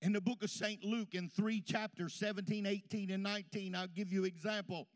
in 0.02 0.14
the 0.14 0.22
book 0.22 0.44
of 0.44 0.50
St. 0.50 0.84
Luke 0.84 1.14
in 1.14 1.30
three 1.30 1.62
chapters 1.62 2.14
17, 2.16 2.66
18, 2.66 3.12
and 3.12 3.24
19. 3.24 3.76
I'll 3.76 3.88
give 3.88 4.12
you 4.12 4.26
example. 4.26 4.88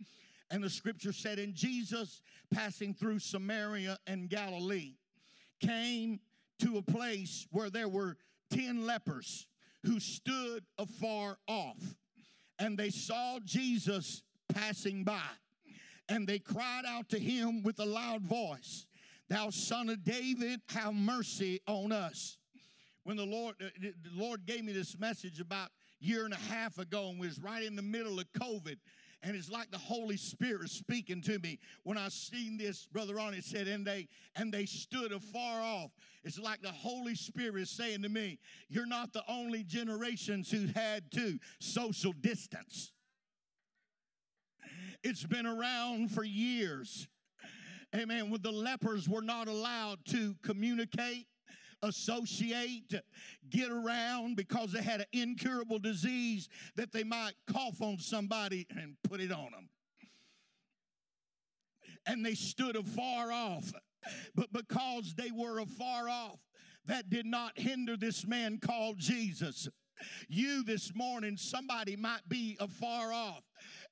And 0.49 0.63
the 0.63 0.69
scripture 0.69 1.13
said, 1.13 1.39
And 1.39 1.53
Jesus, 1.53 2.21
passing 2.51 2.93
through 2.93 3.19
Samaria 3.19 3.97
and 4.07 4.29
Galilee, 4.29 4.93
came 5.59 6.19
to 6.59 6.77
a 6.77 6.81
place 6.81 7.47
where 7.51 7.69
there 7.69 7.89
were 7.89 8.17
10 8.51 8.85
lepers 8.85 9.47
who 9.83 9.99
stood 9.99 10.63
afar 10.77 11.37
off. 11.47 11.95
And 12.57 12.77
they 12.77 12.89
saw 12.89 13.39
Jesus 13.43 14.23
passing 14.53 15.03
by. 15.03 15.21
And 16.07 16.27
they 16.27 16.39
cried 16.39 16.83
out 16.87 17.09
to 17.09 17.19
him 17.19 17.63
with 17.63 17.79
a 17.79 17.85
loud 17.85 18.21
voice, 18.23 18.85
Thou 19.27 19.49
son 19.49 19.89
of 19.89 20.03
David, 20.03 20.61
have 20.69 20.93
mercy 20.93 21.59
on 21.67 21.91
us 21.91 22.37
when 23.05 23.17
the 23.17 23.25
Lord, 23.25 23.55
uh, 23.61 23.67
the 23.79 23.93
Lord 24.13 24.45
gave 24.45 24.65
me 24.65 24.73
this 24.73 24.99
message 24.99 25.39
about 25.39 25.69
year 25.99 26.25
and 26.25 26.33
a 26.33 26.53
half 26.53 26.79
ago 26.79 27.09
and 27.09 27.19
was 27.19 27.39
right 27.39 27.63
in 27.63 27.75
the 27.75 27.81
middle 27.81 28.19
of 28.19 28.25
COVID. 28.33 28.77
And 29.21 29.35
it's 29.35 29.49
like 29.49 29.71
the 29.71 29.77
Holy 29.77 30.17
Spirit 30.17 30.69
speaking 30.69 31.21
to 31.21 31.39
me. 31.39 31.59
When 31.83 31.97
I 31.97 32.09
seen 32.09 32.57
this, 32.57 32.85
Brother 32.85 33.15
Ronnie 33.15 33.41
said, 33.41 33.67
and 33.67 33.85
they 33.85 34.07
and 34.35 34.51
they 34.51 34.65
stood 34.65 35.11
afar 35.11 35.61
off. 35.61 35.91
It's 36.23 36.39
like 36.39 36.61
the 36.61 36.71
Holy 36.71 37.15
Spirit 37.15 37.61
is 37.61 37.69
saying 37.69 38.01
to 38.01 38.09
me, 38.09 38.39
You're 38.69 38.85
not 38.85 39.13
the 39.13 39.23
only 39.27 39.63
generations 39.63 40.51
who 40.51 40.67
had 40.75 41.11
to 41.11 41.39
social 41.59 42.11
distance. 42.11 42.91
It's 45.03 45.23
been 45.23 45.45
around 45.45 46.11
for 46.11 46.23
years. 46.23 47.07
Amen. 47.95 48.31
When 48.31 48.41
the 48.41 48.51
lepers 48.51 49.07
were 49.07 49.21
not 49.21 49.47
allowed 49.47 49.99
to 50.09 50.35
communicate, 50.43 51.27
associate, 51.85 52.93
get 53.49 53.71
around 53.71 54.35
because 54.35 54.71
they 54.71 54.81
had 54.81 55.01
an 55.01 55.07
incurable 55.13 55.79
disease 55.79 56.49
that 56.75 56.91
they 56.91 57.03
might 57.03 57.33
cough 57.51 57.81
on 57.81 57.99
somebody 57.99 58.67
and 58.69 58.95
put 59.03 59.21
it 59.21 59.31
on 59.31 59.51
them. 59.51 59.69
And 62.05 62.25
they 62.25 62.35
stood 62.35 62.75
afar 62.75 63.31
off. 63.31 63.71
But 64.35 64.53
because 64.53 65.15
they 65.15 65.31
were 65.31 65.59
afar 65.59 66.09
off, 66.09 66.39
that 66.85 67.09
did 67.09 67.25
not 67.25 67.57
hinder 67.57 67.97
this 67.97 68.27
man 68.27 68.59
called 68.59 68.99
Jesus. 68.99 69.67
You 70.27 70.63
this 70.63 70.93
morning, 70.93 71.37
somebody 71.37 71.95
might 71.95 72.27
be 72.27 72.57
afar 72.59 73.11
off 73.11 73.43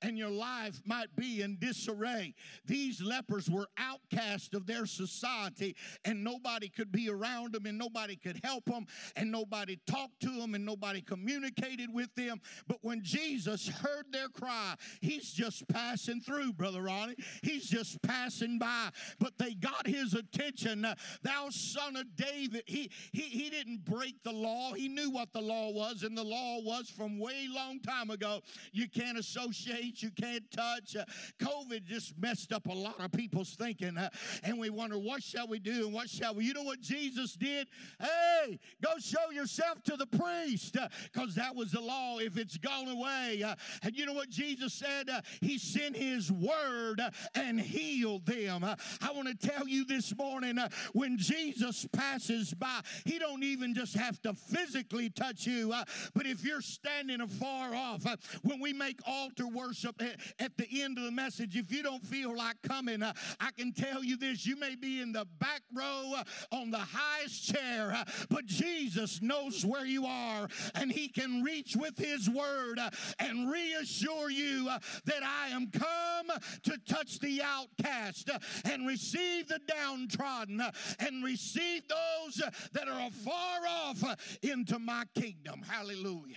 and 0.02 0.18
your 0.18 0.30
life 0.30 0.80
might 0.84 1.14
be 1.16 1.42
in 1.42 1.56
disarray. 1.58 2.34
These 2.66 3.00
lepers 3.00 3.50
were 3.50 3.66
outcast 3.78 4.54
of 4.54 4.66
their 4.66 4.86
society, 4.86 5.76
and 6.04 6.24
nobody 6.24 6.68
could 6.68 6.92
be 6.92 7.08
around 7.08 7.52
them, 7.54 7.66
and 7.66 7.78
nobody 7.78 8.16
could 8.16 8.40
help 8.42 8.64
them, 8.64 8.86
and 9.16 9.30
nobody 9.30 9.78
talked 9.86 10.20
to 10.20 10.30
them, 10.30 10.54
and 10.54 10.64
nobody 10.64 11.00
communicated 11.00 11.92
with 11.92 12.14
them. 12.14 12.40
But 12.66 12.78
when 12.82 13.02
Jesus 13.02 13.68
heard 13.68 14.06
their 14.12 14.28
cry, 14.28 14.74
he's 15.00 15.32
just 15.32 15.66
passing 15.68 16.20
through, 16.20 16.52
Brother 16.52 16.82
Ronnie. 16.82 17.16
He's 17.42 17.68
just 17.68 18.00
passing 18.02 18.58
by. 18.58 18.90
But 19.18 19.38
they 19.38 19.54
got 19.54 19.86
his 19.86 20.14
attention. 20.14 20.86
Thou 21.22 21.48
son 21.50 21.96
of 21.96 22.16
David. 22.16 22.62
He, 22.66 22.90
he, 23.12 23.22
he 23.22 23.50
didn't 23.50 23.84
break 23.84 24.22
the 24.22 24.32
law. 24.32 24.72
He 24.74 24.88
knew 24.88 25.10
what 25.10 25.32
the 25.32 25.40
law 25.40 25.70
was, 25.70 26.02
and 26.02 26.16
the 26.16 26.24
law 26.24 26.60
was 26.62 26.88
from 26.88 27.18
way 27.18 27.48
long 27.52 27.80
time 27.80 28.10
ago. 28.10 28.40
You 28.72 28.88
can't 28.88 29.18
associate 29.18 29.83
you 29.92 30.10
can't 30.10 30.50
touch. 30.50 30.96
Uh, 30.96 31.04
COVID 31.40 31.84
just 31.84 32.18
messed 32.18 32.52
up 32.52 32.66
a 32.66 32.72
lot 32.72 33.00
of 33.00 33.12
people's 33.12 33.54
thinking. 33.54 33.96
Uh, 33.96 34.08
and 34.42 34.58
we 34.58 34.70
wonder, 34.70 34.98
what 34.98 35.22
shall 35.22 35.46
we 35.46 35.58
do 35.58 35.84
and 35.86 35.92
what 35.92 36.08
shall 36.08 36.34
we? 36.34 36.44
You 36.44 36.54
know 36.54 36.62
what 36.62 36.80
Jesus 36.80 37.34
did? 37.34 37.68
Hey, 38.00 38.58
go 38.82 38.90
show 38.98 39.30
yourself 39.30 39.82
to 39.84 39.96
the 39.96 40.06
priest 40.06 40.76
because 41.12 41.38
uh, 41.38 41.42
that 41.42 41.54
was 41.54 41.72
the 41.72 41.80
law 41.80 42.18
if 42.18 42.36
it's 42.36 42.56
gone 42.56 42.88
away. 42.88 43.42
Uh, 43.44 43.54
and 43.82 43.96
you 43.96 44.06
know 44.06 44.12
what 44.12 44.30
Jesus 44.30 44.72
said? 44.72 45.08
Uh, 45.08 45.20
he 45.40 45.58
sent 45.58 45.96
his 45.96 46.30
word 46.30 47.00
uh, 47.00 47.10
and 47.34 47.60
healed 47.60 48.26
them. 48.26 48.64
I 48.64 49.12
want 49.12 49.28
to 49.28 49.48
tell 49.48 49.68
you 49.68 49.84
this 49.84 50.16
morning 50.16 50.58
when 50.92 51.18
Jesus 51.18 51.86
passes 51.92 52.54
by, 52.54 52.80
he 53.04 53.18
don't 53.18 53.42
even 53.42 53.74
just 53.74 53.96
have 53.96 54.20
to 54.22 54.34
physically 54.34 55.10
touch 55.10 55.46
you, 55.46 55.74
but 56.14 56.26
if 56.26 56.44
you're 56.44 56.60
standing 56.60 57.20
afar 57.20 57.74
off, 57.74 58.04
when 58.42 58.60
we 58.60 58.72
make 58.72 59.00
altar 59.06 59.46
worship, 59.46 59.73
worship 59.74 60.00
at 60.38 60.56
the 60.56 60.82
end 60.82 60.98
of 60.98 61.04
the 61.04 61.10
message. 61.10 61.56
If 61.56 61.72
you 61.72 61.82
don't 61.82 62.04
feel 62.04 62.36
like 62.36 62.56
coming, 62.62 63.02
uh, 63.02 63.12
I 63.40 63.50
can 63.56 63.72
tell 63.72 64.04
you 64.04 64.16
this 64.16 64.46
you 64.46 64.56
may 64.56 64.76
be 64.76 65.00
in 65.00 65.12
the 65.12 65.26
back 65.38 65.62
row 65.74 66.14
uh, 66.16 66.24
on 66.52 66.70
the 66.70 66.78
highest 66.78 67.52
chair, 67.52 67.92
uh, 67.92 68.04
but 68.30 68.46
Jesus 68.46 69.20
knows 69.20 69.64
where 69.64 69.84
you 69.84 70.06
are 70.06 70.48
and 70.74 70.92
He 70.92 71.08
can 71.08 71.42
reach 71.42 71.76
with 71.76 71.98
His 71.98 72.28
word 72.30 72.78
and 73.18 73.50
reassure 73.50 74.30
you 74.30 74.70
that 75.04 75.22
I 75.22 75.48
am 75.48 75.70
come 75.70 76.38
to 76.64 76.78
touch 76.88 77.18
the 77.18 77.42
outcast 77.42 78.30
and 78.64 78.86
receive 78.86 79.48
the 79.48 79.60
downtrodden 79.66 80.62
and 81.00 81.24
receive 81.24 81.82
those 81.88 82.42
that 82.72 82.88
are 82.88 83.08
afar 83.08 83.60
off 83.68 84.38
into 84.42 84.78
my 84.78 85.04
kingdom. 85.14 85.62
Hallelujah. 85.68 86.36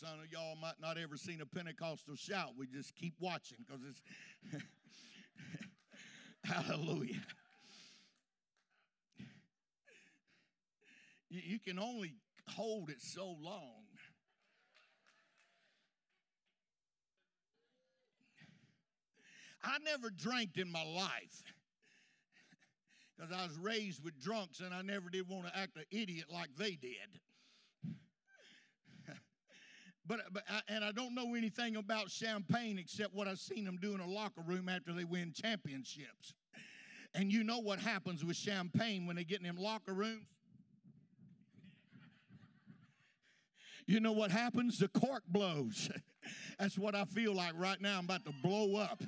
Some 0.00 0.18
of 0.24 0.32
y'all 0.32 0.56
might 0.56 0.80
not 0.80 0.96
ever 0.96 1.18
seen 1.18 1.42
a 1.42 1.46
Pentecostal 1.46 2.16
shout. 2.16 2.52
We 2.56 2.66
just 2.66 2.94
keep 2.96 3.12
watching 3.20 3.58
because 3.66 3.82
it's 3.86 4.62
hallelujah. 6.44 7.20
You, 11.28 11.42
you 11.44 11.58
can 11.58 11.78
only 11.78 12.14
hold 12.48 12.88
it 12.88 13.02
so 13.02 13.26
long. 13.26 13.84
I 19.62 19.76
never 19.84 20.08
drank 20.08 20.56
in 20.56 20.72
my 20.72 20.82
life 20.82 21.42
because 23.18 23.36
I 23.36 23.46
was 23.46 23.58
raised 23.58 24.02
with 24.02 24.18
drunks 24.18 24.60
and 24.60 24.72
I 24.72 24.80
never 24.80 25.10
did 25.10 25.28
want 25.28 25.46
to 25.48 25.58
act 25.58 25.76
an 25.76 25.84
idiot 25.90 26.28
like 26.32 26.48
they 26.56 26.70
did. 26.70 27.20
But, 30.10 30.22
but 30.32 30.42
I, 30.50 30.60
and 30.66 30.84
I 30.84 30.90
don't 30.90 31.14
know 31.14 31.36
anything 31.36 31.76
about 31.76 32.10
champagne 32.10 32.80
except 32.80 33.14
what 33.14 33.28
I've 33.28 33.38
seen 33.38 33.64
them 33.64 33.78
do 33.80 33.94
in 33.94 34.00
a 34.00 34.08
locker 34.08 34.40
room 34.44 34.68
after 34.68 34.92
they 34.92 35.04
win 35.04 35.32
championships. 35.32 36.34
And 37.14 37.30
you 37.30 37.44
know 37.44 37.60
what 37.60 37.78
happens 37.78 38.24
with 38.24 38.34
champagne 38.34 39.06
when 39.06 39.14
they 39.14 39.22
get 39.22 39.38
in 39.38 39.46
them 39.46 39.56
locker 39.56 39.94
rooms? 39.94 40.26
you 43.86 44.00
know 44.00 44.10
what 44.10 44.32
happens? 44.32 44.78
The 44.78 44.88
cork 44.88 45.22
blows. 45.28 45.88
That's 46.58 46.76
what 46.76 46.96
I 46.96 47.04
feel 47.04 47.32
like 47.32 47.52
right 47.56 47.80
now. 47.80 47.98
I'm 47.98 48.04
about 48.06 48.24
to 48.24 48.32
blow 48.42 48.78
up. 48.78 49.00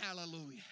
Hallelujah 0.00 0.62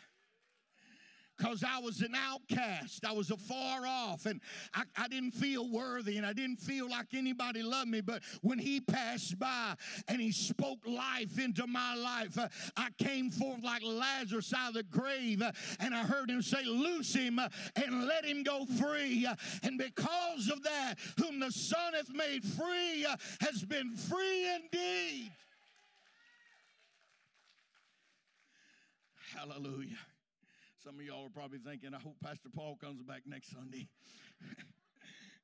because 1.45 1.63
I 1.63 1.79
was 1.79 2.01
an 2.01 2.15
outcast. 2.15 3.05
I 3.05 3.13
was 3.13 3.31
afar 3.31 3.87
off 3.87 4.25
and 4.25 4.41
I, 4.73 4.83
I, 4.97 5.09
didn't 5.09 5.33
feel 5.33 5.71
worthy 5.71 6.17
and 6.17 6.25
I 6.25 6.33
didn't 6.33 6.57
feel 6.57 6.89
like 6.89 7.09
anybody 7.13 7.63
loved 7.63 7.91
me. 7.91 8.01
But 8.01 8.23
when 8.41 8.59
he 8.59 8.81
passed 8.81 9.39
by 9.39 9.75
and 10.09 10.21
he 10.21 10.33
spoke 10.33 10.79
life 10.87 11.39
into 11.39 11.67
my 11.67 11.95
life, 11.95 12.39
uh, 12.39 12.49
I 12.77 12.89
came 12.99 13.31
forth 13.31 13.63
like 13.63 13.83
Lazarus 13.83 14.55
out 14.57 14.69
of 14.69 14.75
the 14.75 14.83
grave 14.85 15.43
uh, 15.43 15.53
and 15.81 15.95
I 15.95 16.05
heard 16.05 16.31
him 16.31 16.41
say, 16.41 16.65
Loose 16.65 17.15
him 17.15 17.39
uh, 17.39 17.49
and 17.77 18.07
let 18.07 18.25
him 18.25 18.43
go 18.43 18.65
free. 18.65 19.27
Uh, 19.27 19.35
and 19.63 19.77
because 19.77 20.49
of 20.51 20.63
that, 20.63 20.95
whom 21.19 21.41
the 21.41 21.53
Son 21.53 21.93
hath 21.93 22.11
made 22.11 22.43
free 22.43 23.05
uh, 23.05 23.17
has 23.41 23.63
been 23.65 23.97
free 23.97 24.49
indeed. 24.55 25.31
Hallelujah. 29.35 29.99
Some 30.85 30.99
of 30.99 31.07
y'all 31.07 31.25
are 31.25 31.31
probably 31.31 31.61
thinking, 31.61 31.95
I 31.95 31.99
hope 31.99 32.17
Pastor 32.23 32.51
Paul 32.55 32.77
comes 32.79 33.01
back 33.01 33.23
next 33.25 33.51
Sunday. 33.53 33.89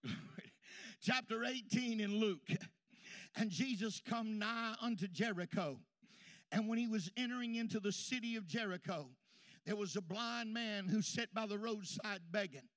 Chapter 1.03 1.45
18 1.45 1.99
in 1.99 2.21
Luke. 2.21 2.47
And 3.37 3.49
Jesus 3.49 4.03
come 4.07 4.39
nigh 4.39 4.75
unto 4.83 5.09
Jericho. 5.09 5.79
And 6.53 6.69
when 6.69 6.77
he 6.77 6.87
was 6.87 7.11
entering 7.17 7.55
into 7.55 7.81
the 7.81 7.91
city 7.91 8.37
of 8.37 8.47
Jericho, 8.47 9.09
there 9.65 9.77
was 9.77 9.97
a 9.97 10.03
blind 10.03 10.53
man 10.53 10.89
who 10.89 11.01
sat 11.01 11.33
by 11.33 11.47
the 11.47 11.57
roadside 11.57 12.21
begging. 12.31 12.69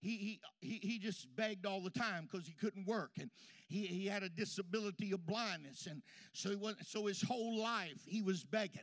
He, 0.00 0.40
he, 0.60 0.78
he, 0.80 0.98
just 1.00 1.26
begged 1.34 1.66
all 1.66 1.80
the 1.80 1.90
time 1.90 2.28
because 2.30 2.46
he 2.46 2.52
couldn't 2.52 2.86
work 2.86 3.12
and 3.20 3.30
he, 3.68 3.86
he 3.86 4.06
had 4.06 4.22
a 4.22 4.28
disability 4.28 5.12
of 5.12 5.26
blindness 5.26 5.86
and 5.86 6.02
so 6.32 6.50
he 6.50 6.56
was, 6.56 6.74
so 6.86 7.06
his 7.06 7.22
whole 7.22 7.56
life 7.56 8.02
he 8.04 8.20
was 8.20 8.42
begging 8.42 8.82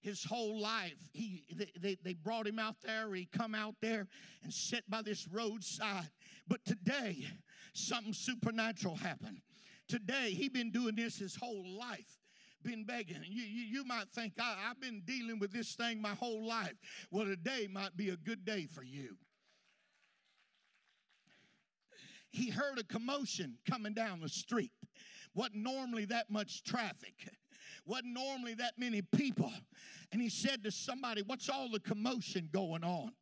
his 0.00 0.24
whole 0.24 0.60
life. 0.60 0.96
He, 1.12 1.44
they, 1.80 1.96
they 2.02 2.14
brought 2.14 2.46
him 2.46 2.58
out 2.58 2.76
there. 2.82 3.14
He 3.14 3.26
come 3.26 3.54
out 3.54 3.76
there 3.80 4.06
and 4.42 4.52
sit 4.52 4.88
by 4.88 5.02
this 5.02 5.26
roadside. 5.30 6.10
But 6.48 6.64
today, 6.64 7.26
something 7.72 8.12
supernatural 8.12 8.96
happened. 8.96 9.40
Today, 9.88 10.30
he 10.30 10.48
been 10.48 10.70
doing 10.70 10.94
this 10.94 11.18
his 11.18 11.36
whole 11.36 11.64
life 11.78 12.18
been 12.62 12.84
begging. 12.84 13.22
You, 13.26 13.42
you, 13.42 13.62
you 13.62 13.84
might 13.84 14.08
think, 14.14 14.34
I, 14.38 14.54
I've 14.68 14.80
been 14.80 15.02
dealing 15.04 15.38
with 15.38 15.52
this 15.52 15.74
thing 15.74 16.00
my 16.00 16.14
whole 16.14 16.46
life. 16.46 16.74
Well, 17.10 17.24
today 17.24 17.68
might 17.70 17.96
be 17.96 18.10
a 18.10 18.16
good 18.16 18.44
day 18.44 18.66
for 18.66 18.82
you. 18.82 19.16
He 22.30 22.50
heard 22.50 22.78
a 22.78 22.84
commotion 22.84 23.56
coming 23.68 23.94
down 23.94 24.20
the 24.20 24.28
street. 24.28 24.72
Wasn't 25.34 25.56
normally 25.56 26.04
that 26.06 26.30
much 26.30 26.62
traffic 26.62 27.14
wasn't 27.90 28.14
normally 28.14 28.54
that 28.54 28.78
many 28.78 29.02
people. 29.02 29.52
And 30.12 30.22
he 30.22 30.28
said 30.28 30.62
to 30.64 30.70
somebody, 30.70 31.22
What's 31.22 31.48
all 31.48 31.68
the 31.68 31.80
commotion 31.80 32.48
going 32.52 32.84
on? 32.84 33.12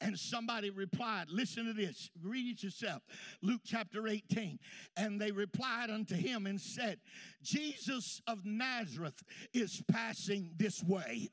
And 0.00 0.18
somebody 0.18 0.70
replied, 0.70 1.26
Listen 1.30 1.66
to 1.66 1.72
this, 1.72 2.10
read 2.22 2.52
it 2.52 2.62
yourself. 2.62 3.02
Luke 3.42 3.62
chapter 3.64 4.08
18. 4.08 4.58
And 4.96 5.20
they 5.20 5.30
replied 5.30 5.90
unto 5.90 6.14
him 6.14 6.46
and 6.46 6.60
said, 6.60 6.98
Jesus 7.42 8.22
of 8.26 8.44
Nazareth 8.44 9.22
is 9.52 9.82
passing 9.90 10.50
this 10.56 10.82
way. 10.82 11.30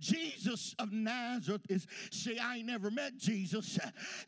Jesus 0.00 0.74
of 0.78 0.92
Nazareth 0.92 1.62
is, 1.68 1.86
see, 2.10 2.38
I 2.38 2.56
ain't 2.56 2.66
never 2.66 2.90
met 2.90 3.16
Jesus, 3.16 3.78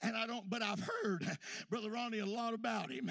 and 0.03 0.17
I 0.17 0.27
don't, 0.27 0.49
but 0.49 0.63
I've 0.63 0.81
heard, 0.81 1.27
Brother 1.69 1.91
Ronnie, 1.91 2.21
a 2.21 2.27
lot 2.27 2.55
about 2.55 2.91
him. 2.91 3.11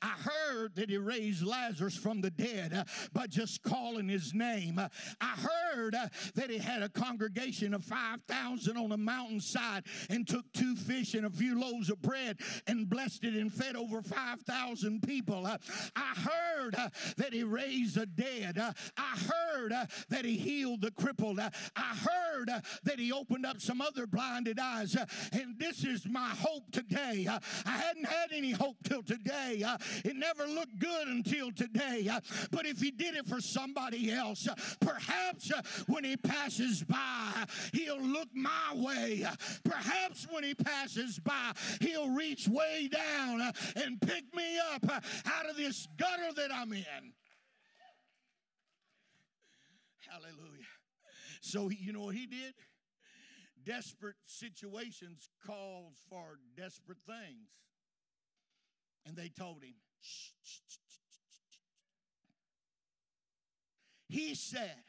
I 0.00 0.06
heard 0.06 0.76
that 0.76 0.88
he 0.88 0.98
raised 0.98 1.44
Lazarus 1.44 1.96
from 1.96 2.20
the 2.20 2.30
dead 2.30 2.86
by 3.12 3.26
just 3.26 3.62
calling 3.62 4.08
his 4.08 4.34
name. 4.34 4.78
I 5.20 5.48
heard 5.74 5.96
that 6.34 6.50
he 6.50 6.58
had 6.58 6.82
a 6.82 6.88
congregation 6.88 7.74
of 7.74 7.84
5,000 7.84 8.76
on 8.76 8.92
a 8.92 8.96
mountainside 8.96 9.84
and 10.10 10.26
took 10.26 10.52
two 10.52 10.76
fish 10.76 11.14
and 11.14 11.26
a 11.26 11.30
few 11.30 11.58
loaves 11.58 11.90
of 11.90 12.00
bread 12.02 12.38
and 12.66 12.88
blessed 12.88 13.24
it 13.24 13.34
and 13.34 13.52
fed 13.52 13.76
over 13.76 14.02
5,000 14.02 15.02
people. 15.02 15.46
Uh, 15.46 15.58
I 15.96 16.14
heard 16.14 16.74
uh, 16.76 16.88
that 17.16 17.32
he 17.32 17.44
raised 17.44 17.96
the 17.96 18.06
dead. 18.06 18.58
Uh, 18.58 18.72
I 18.96 19.16
heard 19.32 19.72
uh, 19.72 19.86
that 20.08 20.24
he 20.24 20.36
healed 20.36 20.82
the 20.82 20.90
crippled. 20.90 21.38
Uh, 21.38 21.50
I 21.76 21.94
heard 21.94 22.50
uh, 22.50 22.60
that 22.84 22.98
he 22.98 23.12
opened 23.12 23.46
up 23.46 23.60
some 23.60 23.80
other 23.80 24.06
blinded 24.06 24.58
eyes. 24.58 24.96
And 25.32 25.58
this 25.58 25.84
is 25.84 26.06
my 26.06 26.28
hope 26.28 26.70
today. 26.72 27.26
I 27.28 27.70
hadn't 27.70 28.06
had 28.06 28.32
any 28.32 28.52
hope 28.52 28.76
till 28.84 29.02
today. 29.02 29.64
It 30.04 30.16
never 30.16 30.46
looked 30.46 30.78
good 30.78 31.08
until 31.08 31.52
today. 31.52 32.08
But 32.50 32.66
if 32.66 32.80
he 32.80 32.90
did 32.90 33.14
it 33.14 33.26
for 33.26 33.40
somebody 33.40 34.12
else, 34.12 34.48
perhaps 34.80 35.52
when 35.86 36.04
he 36.04 36.16
passes 36.16 36.82
by, 36.82 37.44
he'll 37.72 38.00
look 38.00 38.28
my 38.34 38.74
way. 38.74 39.26
Perhaps 39.64 39.83
when 40.30 40.44
he 40.44 40.54
passes 40.54 41.18
by, 41.18 41.52
he'll 41.80 42.10
reach 42.10 42.48
way 42.48 42.88
down 42.88 43.40
uh, 43.40 43.52
and 43.76 44.00
pick 44.00 44.24
me 44.34 44.58
up 44.72 44.84
uh, 44.88 45.00
out 45.26 45.48
of 45.48 45.56
this 45.56 45.86
gutter 45.96 46.32
that 46.36 46.50
I'm 46.52 46.72
in. 46.72 47.12
Hallelujah. 50.08 50.66
So 51.40 51.70
you 51.70 51.92
know 51.92 52.02
what 52.02 52.14
he 52.14 52.26
did? 52.26 52.54
Desperate 53.64 54.16
situations 54.22 55.30
calls 55.46 55.94
for 56.10 56.38
desperate 56.56 56.98
things. 57.06 57.50
And 59.06 59.16
they 59.16 59.28
told 59.28 59.62
him, 59.62 59.74
shh, 60.00 60.30
shh, 60.42 60.60
shh, 60.68 60.78
He 64.08 64.34
said, 64.34 64.84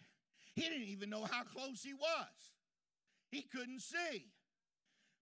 he 0.53 0.61
didn't 0.61 0.87
even 0.87 1.09
know 1.09 1.23
how 1.23 1.43
close 1.43 1.81
he 1.81 1.93
was. 1.93 2.51
He 3.31 3.41
couldn't 3.41 3.81
see. 3.81 4.25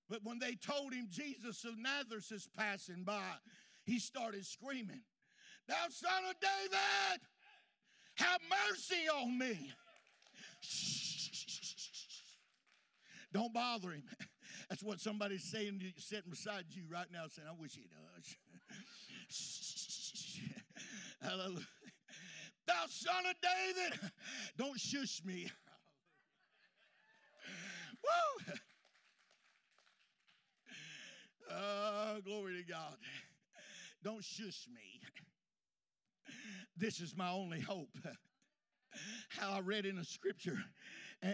But 0.09 0.19
when 0.23 0.39
they 0.39 0.55
told 0.55 0.93
him 0.93 1.07
Jesus 1.09 1.63
of 1.63 1.77
Nazareth 1.77 2.31
is 2.31 2.47
passing 2.55 3.03
by, 3.03 3.23
he 3.85 3.99
started 3.99 4.45
screaming, 4.45 5.01
Thou 5.67 5.87
son 5.89 6.25
of 6.29 6.35
David, 6.39 7.21
have 8.15 8.41
mercy 8.69 9.09
on 9.09 9.37
me. 9.37 9.71
Don't 13.33 13.53
bother 13.53 13.91
him. 13.91 14.03
That's 14.69 14.83
what 14.83 14.99
somebody's 14.99 15.43
saying 15.43 15.81
sitting 15.97 16.29
beside 16.29 16.65
you 16.69 16.83
right 16.89 17.07
now, 17.11 17.25
saying, 17.27 17.47
I 17.47 17.53
wish 17.59 17.75
he 17.75 17.83
does. 17.83 18.35
Hallelujah. 21.21 21.65
Thou 22.65 22.85
son 22.87 23.25
of 23.29 23.35
David, 23.41 23.99
don't 24.57 24.79
shush 24.79 25.21
me. 25.25 25.51
Woo! 28.03 28.53
Oh, 31.55 32.19
glory 32.25 32.61
to 32.61 32.71
God. 32.71 32.95
Don't 34.03 34.23
shush 34.23 34.67
me. 34.73 35.01
This 36.75 36.99
is 36.99 37.15
my 37.15 37.29
only 37.29 37.59
hope 37.59 37.97
how 39.29 39.51
I 39.51 39.59
read 39.59 39.85
in 39.85 39.97
a 39.97 40.03
scripture, 40.03 40.57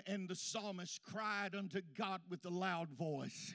and 0.06 0.28
the 0.28 0.36
psalmist 0.36 1.02
cried 1.04 1.56
unto 1.56 1.82
God 1.98 2.22
with 2.30 2.46
a 2.46 2.50
loud 2.50 2.90
voice 2.90 3.54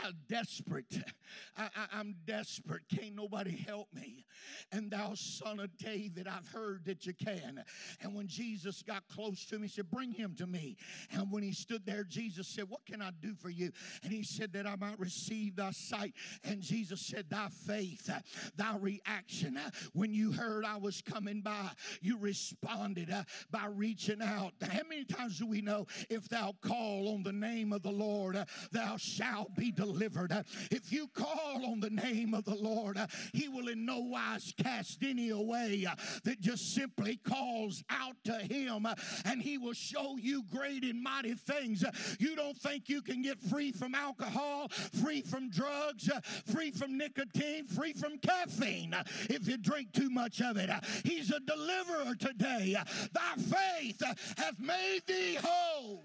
how 0.00 0.10
desperate. 0.28 0.96
I, 1.56 1.68
am 1.92 2.16
desperate. 2.26 2.82
Can't 2.88 3.14
nobody 3.14 3.56
help 3.56 3.88
me. 3.92 4.24
And 4.72 4.90
thou 4.90 5.14
son 5.14 5.60
of 5.60 5.76
David, 5.76 6.26
I've 6.28 6.48
heard 6.48 6.84
that 6.86 7.06
you 7.06 7.14
can. 7.14 7.62
And 8.00 8.14
when 8.14 8.26
Jesus 8.26 8.82
got 8.82 9.04
close 9.08 9.44
to 9.46 9.56
him, 9.56 9.62
he 9.62 9.68
said, 9.68 9.90
Bring 9.90 10.12
him 10.12 10.34
to 10.38 10.46
me. 10.46 10.76
And 11.12 11.30
when 11.30 11.42
he 11.42 11.52
stood 11.52 11.86
there, 11.86 12.04
Jesus 12.04 12.48
said, 12.48 12.68
What 12.68 12.84
can 12.86 13.00
I 13.00 13.10
do 13.20 13.34
for 13.34 13.50
you? 13.50 13.70
And 14.02 14.12
he 14.12 14.22
said, 14.22 14.52
That 14.52 14.66
I 14.66 14.76
might 14.76 14.98
receive 14.98 15.56
thy 15.56 15.70
sight. 15.70 16.14
And 16.42 16.60
Jesus 16.60 17.00
said, 17.00 17.26
Thy 17.30 17.48
faith, 17.66 18.10
thy 18.56 18.76
reaction. 18.76 19.58
When 19.92 20.12
you 20.12 20.32
heard 20.32 20.64
I 20.64 20.76
was 20.76 21.02
coming 21.02 21.40
by, 21.40 21.70
you 22.00 22.18
responded 22.18 23.14
by 23.50 23.66
reaching 23.66 24.22
out. 24.22 24.52
How 24.60 24.82
many 24.88 25.04
times 25.04 25.38
do 25.38 25.46
we 25.46 25.60
know 25.60 25.86
if 26.10 26.28
thou 26.28 26.54
call 26.62 27.14
on 27.14 27.22
the 27.22 27.32
name 27.32 27.72
of 27.72 27.82
the 27.82 27.90
Lord, 27.90 28.44
thou 28.72 28.96
shalt 28.96 29.54
be 29.54 29.70
delivered? 29.70 29.83
Delivered. 29.84 30.32
If 30.70 30.92
you 30.92 31.08
call 31.08 31.64
on 31.66 31.80
the 31.80 31.90
name 31.90 32.34
of 32.34 32.44
the 32.44 32.54
Lord, 32.54 32.98
He 33.32 33.48
will 33.48 33.68
in 33.68 33.84
no 33.84 33.98
wise 33.98 34.52
cast 34.62 35.02
any 35.02 35.30
away 35.30 35.86
that 36.24 36.40
just 36.40 36.74
simply 36.74 37.16
calls 37.16 37.82
out 37.90 38.16
to 38.24 38.32
Him, 38.32 38.86
and 39.24 39.42
He 39.42 39.58
will 39.58 39.72
show 39.72 40.16
you 40.16 40.44
great 40.50 40.84
and 40.84 41.02
mighty 41.02 41.34
things. 41.34 41.84
You 42.18 42.36
don't 42.36 42.56
think 42.56 42.88
you 42.88 43.02
can 43.02 43.22
get 43.22 43.40
free 43.40 43.72
from 43.72 43.94
alcohol, 43.94 44.68
free 45.02 45.22
from 45.22 45.50
drugs, 45.50 46.10
free 46.46 46.70
from 46.70 46.96
nicotine, 46.96 47.66
free 47.66 47.92
from 47.92 48.18
caffeine 48.18 48.94
if 49.28 49.46
you 49.46 49.56
drink 49.56 49.92
too 49.92 50.10
much 50.10 50.40
of 50.40 50.56
it. 50.56 50.70
He's 51.04 51.30
a 51.30 51.40
deliverer 51.40 52.14
today. 52.14 52.76
Thy 53.12 53.34
faith 53.36 54.02
hath 54.36 54.58
made 54.58 55.00
thee 55.06 55.38
whole. 55.42 56.04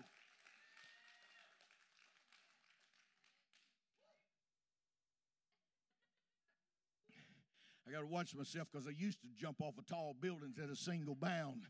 I 7.90 7.92
got 7.92 8.02
to 8.02 8.08
watch 8.08 8.36
myself 8.36 8.68
because 8.72 8.86
I 8.86 8.92
used 8.92 9.20
to 9.22 9.28
jump 9.36 9.62
off 9.62 9.80
of 9.80 9.88
tall 9.88 10.14
buildings 10.20 10.60
at 10.62 10.70
a 10.70 10.76
single 10.76 11.16
bound, 11.16 11.64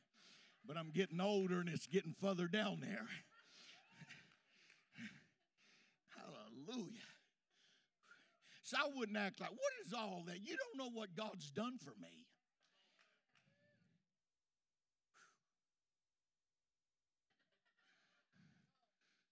but 0.68 0.76
I'm 0.76 0.92
getting 0.92 1.22
older 1.22 1.62
and 1.62 1.70
it's 1.70 1.88
getting 1.88 2.14
further 2.22 2.48
down 2.48 2.82
there. 2.82 3.08
Hallelujah. 6.68 7.08
So 8.64 8.76
I 8.78 8.90
wouldn't 8.94 9.18
act 9.18 9.40
like, 9.40 9.52
what 9.52 9.72
is 9.86 9.94
all 9.94 10.24
that? 10.28 10.42
You 10.44 10.58
don't 10.58 10.78
know 10.78 10.92
what 10.94 11.16
God's 11.16 11.50
done 11.52 11.78
for 11.78 11.94
me. 12.02 12.28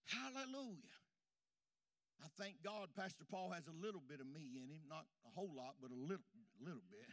Hallelujah. 0.06 0.96
I 2.24 2.28
thank 2.42 2.64
God 2.64 2.88
Pastor 2.96 3.26
Paul 3.30 3.52
has 3.52 3.68
a 3.68 3.86
little 3.86 4.02
bit 4.08 4.22
of 4.22 4.28
me 4.28 4.56
in 4.56 4.70
him, 4.70 4.84
not 4.88 5.06
a 5.26 5.36
whole 5.36 5.52
lot, 5.54 5.76
but 5.82 5.92
a 5.92 6.00
little, 6.00 6.24
little 6.64 6.82
bit. 6.90 7.08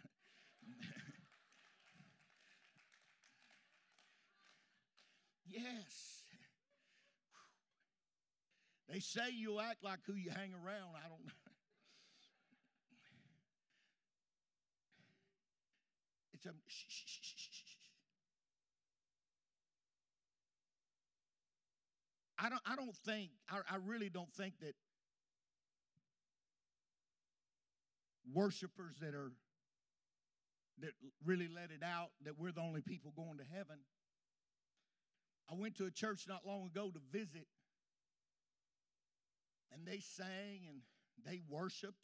yes. 5.46 6.22
They 8.88 9.00
say 9.00 9.30
you 9.32 9.60
act 9.60 9.82
like 9.82 10.00
who 10.06 10.14
you 10.14 10.30
hang 10.30 10.52
around. 10.54 10.94
I 10.96 11.08
don't 11.08 11.24
know. 11.24 11.32
It's 16.34 16.46
a 16.46 16.52
I 22.38 22.48
don't, 22.50 22.62
I 22.66 22.76
don't 22.76 22.94
think, 23.06 23.30
I, 23.48 23.60
I 23.70 23.76
really 23.84 24.10
don't 24.10 24.32
think 24.34 24.58
that 24.60 24.74
worshipers 28.32 28.96
that 29.00 29.14
are, 29.14 29.32
that 30.80 30.92
really 31.24 31.48
let 31.48 31.70
it 31.70 31.82
out 31.84 32.10
that 32.24 32.38
we're 32.38 32.52
the 32.52 32.60
only 32.60 32.80
people 32.80 33.12
going 33.16 33.38
to 33.38 33.44
heaven. 33.44 33.78
I 35.50 35.54
went 35.54 35.76
to 35.76 35.86
a 35.86 35.90
church 35.90 36.24
not 36.26 36.46
long 36.46 36.66
ago 36.66 36.90
to 36.90 37.00
visit, 37.12 37.46
and 39.72 39.86
they 39.86 40.00
sang 40.00 40.66
and 40.68 40.80
they 41.24 41.42
worshiped. 41.48 41.98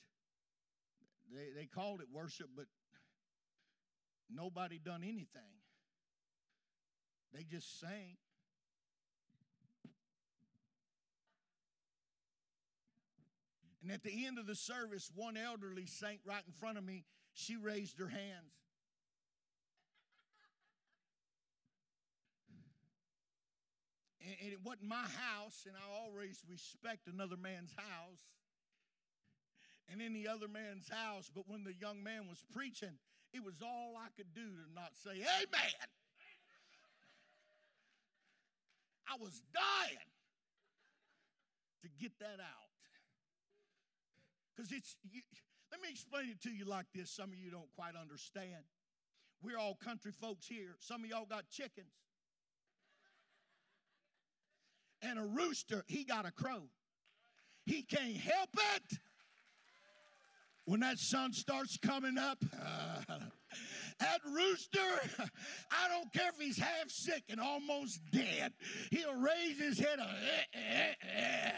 They, 1.35 1.49
they 1.57 1.67
called 1.67 2.01
it 2.01 2.09
worship, 2.13 2.49
but 2.57 2.67
nobody 4.29 4.79
done 4.79 5.03
anything. 5.03 5.61
They 7.33 7.45
just 7.45 7.81
sang. 7.81 8.17
And 13.83 13.91
at 13.91 14.03
the 14.03 14.27
end 14.27 14.39
of 14.39 14.47
the 14.47 14.55
service, 14.55 15.11
one 15.15 15.37
elderly 15.37 15.87
saint 15.87 16.21
right 16.25 16.43
in 16.47 16.53
front 16.53 16.77
of 16.77 16.85
me, 16.85 17.05
she 17.33 17.57
raised 17.57 17.99
her 17.99 18.09
hands. 18.09 18.53
And, 24.21 24.53
it 24.53 24.61
wasn't 24.63 24.89
my 24.89 25.07
house, 25.17 25.65
and 25.67 25.75
I 25.75 26.05
always 26.05 26.43
respect 26.49 27.09
another 27.09 27.37
man's 27.37 27.73
house 27.75 28.21
and 29.91 30.03
any 30.03 30.29
other 30.29 30.47
man's 30.47 30.89
house. 30.89 31.31
But 31.35 31.45
when 31.49 31.65
the 31.65 31.73
young 31.73 32.03
man 32.03 32.29
was 32.29 32.45
preaching, 32.53 32.99
it 33.33 33.43
was 33.43 33.63
all 33.63 33.95
I 33.97 34.09
could 34.17 34.35
do 34.35 34.43
to 34.43 34.75
not 34.75 34.91
say, 34.95 35.11
Amen. 35.11 35.73
I 39.09 39.17
was 39.21 39.43
dying 39.53 40.11
to 41.83 41.89
get 41.99 42.13
that 42.21 42.39
out. 42.39 42.70
Because 44.61 44.77
it's, 44.77 44.97
you, 45.11 45.23
let 45.73 45.81
me 45.81 45.89
explain 45.91 46.29
it 46.29 46.43
to 46.43 46.51
you 46.51 46.67
like 46.67 46.85
this. 46.95 47.11
Some 47.11 47.31
of 47.31 47.37
you 47.37 47.51
don't 47.51 47.73
quite 47.75 47.95
understand. 47.99 48.65
We're 49.43 49.57
all 49.57 49.75
country 49.83 50.13
folks 50.13 50.47
here. 50.47 50.77
Some 50.81 51.03
of 51.03 51.09
y'all 51.09 51.25
got 51.25 51.49
chickens. 51.49 51.87
And 55.01 55.19
a 55.19 55.25
rooster, 55.25 55.83
he 55.87 56.05
got 56.05 56.27
a 56.27 56.31
crow. 56.31 56.65
He 57.65 57.81
can't 57.81 58.19
help 58.19 58.51
it. 58.77 58.99
When 60.71 60.79
that 60.81 61.01
sun 61.01 61.33
starts 61.33 61.77
coming 61.79 62.17
up, 62.17 62.39
uh, 62.55 63.19
that 63.99 64.21
rooster, 64.25 64.79
I 65.73 65.89
don't 65.89 66.13
care 66.13 66.29
if 66.29 66.41
he's 66.41 66.59
half 66.59 66.89
sick 66.89 67.25
and 67.29 67.41
almost 67.41 68.01
dead, 68.13 68.53
he'll 68.93 69.17
raise 69.17 69.59
his 69.59 69.81
head. 69.81 69.99
Uh, 69.99 70.05
eh, 70.05 70.45
eh, 70.55 70.95
eh. 71.13 71.53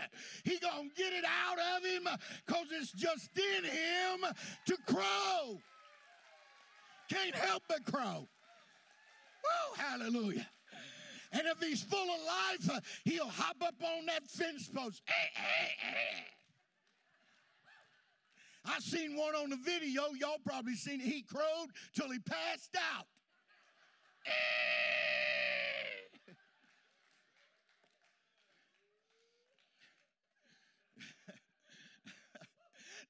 He 0.45 0.59
gonna 0.61 0.89
get 0.97 1.13
it 1.13 1.27
out 1.27 1.59
of 1.59 1.85
him 1.85 2.09
because 2.47 2.69
it's 2.71 2.93
just 2.93 3.29
in 3.37 3.65
him 3.65 4.33
to 4.65 4.77
crow. 4.87 5.59
Can't 7.11 7.35
help 7.35 7.65
but 7.69 7.85
crow. 7.85 8.27
Whoa, 9.45 9.75
hallelujah. 9.77 10.49
And 11.33 11.43
if 11.45 11.61
he's 11.61 11.83
full 11.83 11.99
of 11.99 12.71
life, 12.71 12.81
he'll 13.05 13.29
hop 13.29 13.57
up 13.61 13.75
on 13.83 14.07
that 14.07 14.27
fence 14.27 14.71
post. 14.75 15.03
I 18.65 18.79
seen 18.81 19.17
one 19.17 19.35
on 19.35 19.51
the 19.51 19.57
video. 19.57 20.05
Y'all 20.19 20.39
probably 20.45 20.75
seen 20.75 21.01
it. 21.01 21.07
He 21.07 21.23
crowed 21.23 21.69
till 21.95 22.11
he 22.11 22.19
passed 22.21 22.77
out. 22.97 23.07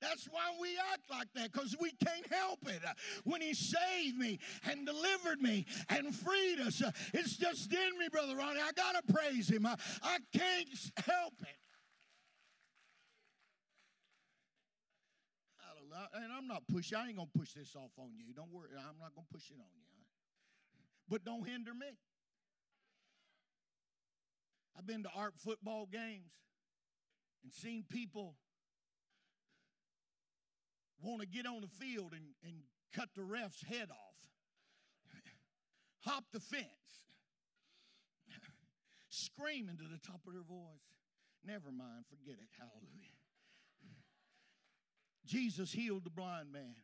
That's 0.00 0.26
why 0.30 0.52
we 0.60 0.70
act 0.92 1.08
like 1.10 1.28
that, 1.34 1.52
because 1.52 1.76
we 1.80 1.92
can't 2.04 2.26
help 2.32 2.58
it. 2.66 2.82
When 3.24 3.40
He 3.40 3.54
saved 3.54 4.16
me 4.18 4.40
and 4.68 4.84
delivered 4.84 5.40
me 5.40 5.64
and 5.88 6.12
freed 6.14 6.60
us, 6.60 6.82
it's 7.14 7.36
just 7.36 7.72
in 7.72 7.98
me, 7.98 8.08
Brother 8.10 8.34
Ronnie. 8.34 8.60
I 8.60 8.72
got 8.72 8.96
to 8.96 9.02
praise 9.12 9.48
Him. 9.48 9.64
I, 9.66 9.76
I 10.02 10.18
can't 10.32 10.68
help 11.06 11.34
it. 11.42 11.62
And 16.14 16.33
I'm 16.33 16.46
not 16.46 16.62
pushing, 16.66 16.98
I 16.98 17.09
ain't 17.09 17.16
gonna 17.16 17.28
push 17.37 17.52
this 17.52 17.74
off 17.76 17.92
on 17.98 18.11
you. 18.16 18.33
Don't 18.35 18.52
worry, 18.52 18.68
I'm 18.76 18.98
not 19.00 19.14
gonna 19.14 19.26
push 19.33 19.50
it 19.50 19.57
on 19.59 19.70
you. 19.74 19.83
But 21.09 21.24
don't 21.24 21.46
hinder 21.46 21.74
me. 21.74 21.98
I've 24.76 24.87
been 24.87 25.02
to 25.02 25.11
art 25.14 25.35
football 25.37 25.87
games 25.90 26.33
and 27.42 27.52
seen 27.52 27.85
people 27.88 28.37
want 31.02 31.20
to 31.20 31.26
get 31.26 31.46
on 31.46 31.61
the 31.61 31.85
field 31.85 32.12
and, 32.12 32.24
and 32.44 32.55
cut 32.94 33.09
the 33.16 33.22
ref's 33.22 33.62
head 33.64 33.90
off, 33.90 34.20
hop 36.00 36.24
the 36.33 36.40
fence, 36.40 37.05
screaming 39.11 39.76
to 39.76 39.85
the 39.85 39.98
top 39.98 40.20
of 40.26 40.33
their 40.33 40.42
voice. 40.42 40.88
Never 41.44 41.72
mind, 41.72 42.05
forget 42.09 42.38
it. 42.40 42.48
Hallelujah. 42.57 43.21
Jesus 45.26 45.72
healed 45.72 46.04
the 46.04 46.11
blind 46.11 46.52
man 46.52 46.74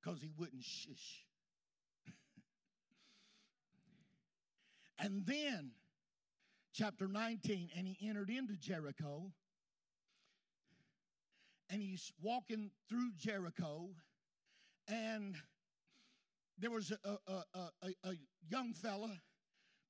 because 0.00 0.20
he 0.20 0.30
wouldn't 0.36 0.62
shush. 0.62 1.24
and 4.98 5.26
then, 5.26 5.72
chapter 6.72 7.08
19, 7.08 7.70
and 7.76 7.86
he 7.86 8.08
entered 8.08 8.30
into 8.30 8.54
Jericho. 8.54 9.32
And 11.68 11.82
he's 11.82 12.12
walking 12.22 12.70
through 12.88 13.10
Jericho, 13.16 13.88
and 14.86 15.34
there 16.58 16.70
was 16.70 16.92
a, 16.92 17.18
a, 17.26 17.42
a, 17.82 17.88
a 18.04 18.12
young 18.48 18.72
fella, 18.72 19.10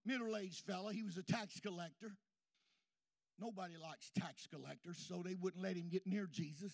middle 0.06 0.38
aged 0.38 0.64
fella. 0.64 0.94
He 0.94 1.02
was 1.02 1.18
a 1.18 1.22
tax 1.22 1.60
collector. 1.60 2.16
Nobody 3.38 3.74
likes 3.76 4.10
tax 4.18 4.46
collectors, 4.46 5.04
so 5.06 5.22
they 5.22 5.34
wouldn't 5.34 5.62
let 5.62 5.76
him 5.76 5.90
get 5.90 6.06
near 6.06 6.26
Jesus. 6.30 6.72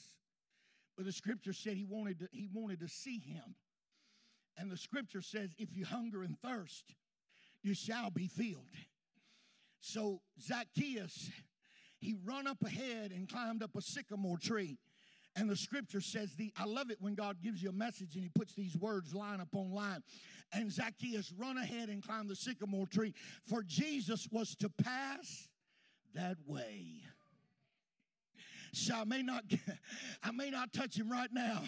But 0.96 1.06
the 1.06 1.12
scripture 1.12 1.52
said 1.52 1.74
he 1.74 1.84
wanted 1.84 2.20
to, 2.20 2.28
he 2.32 2.48
wanted 2.52 2.80
to 2.80 2.88
see 2.88 3.18
him. 3.18 3.56
And 4.58 4.70
the 4.70 4.76
scripture 4.76 5.22
says, 5.22 5.50
if 5.58 5.74
you 5.74 5.84
hunger 5.84 6.22
and 6.22 6.38
thirst, 6.38 6.94
you 7.62 7.74
shall 7.74 8.10
be 8.10 8.26
filled. 8.26 8.68
So 9.80 10.20
Zacchaeus, 10.40 11.30
he 11.98 12.14
run 12.24 12.46
up 12.46 12.62
ahead 12.64 13.12
and 13.12 13.28
climbed 13.28 13.62
up 13.62 13.74
a 13.76 13.80
sycamore 13.80 14.38
tree. 14.38 14.78
And 15.34 15.48
the 15.48 15.56
scripture 15.56 16.02
says 16.02 16.34
the 16.34 16.52
I 16.58 16.64
love 16.64 16.90
it 16.90 16.98
when 17.00 17.14
God 17.14 17.40
gives 17.42 17.62
you 17.62 17.70
a 17.70 17.72
message 17.72 18.14
and 18.14 18.22
he 18.22 18.28
puts 18.28 18.54
these 18.54 18.76
words 18.76 19.14
line 19.14 19.40
upon 19.40 19.72
line. 19.72 20.02
And 20.52 20.70
Zacchaeus 20.70 21.32
run 21.32 21.56
ahead 21.56 21.88
and 21.88 22.02
climbed 22.02 22.28
the 22.28 22.36
sycamore 22.36 22.86
tree, 22.86 23.14
for 23.48 23.62
Jesus 23.62 24.28
was 24.30 24.54
to 24.56 24.68
pass 24.68 25.48
that 26.14 26.36
way. 26.46 27.02
So 28.74 28.94
I 28.94 29.04
may 29.04 29.22
not, 29.22 29.44
I 30.22 30.30
may 30.30 30.48
not 30.50 30.72
touch 30.72 30.96
him 30.96 31.10
right 31.10 31.28
now. 31.32 31.62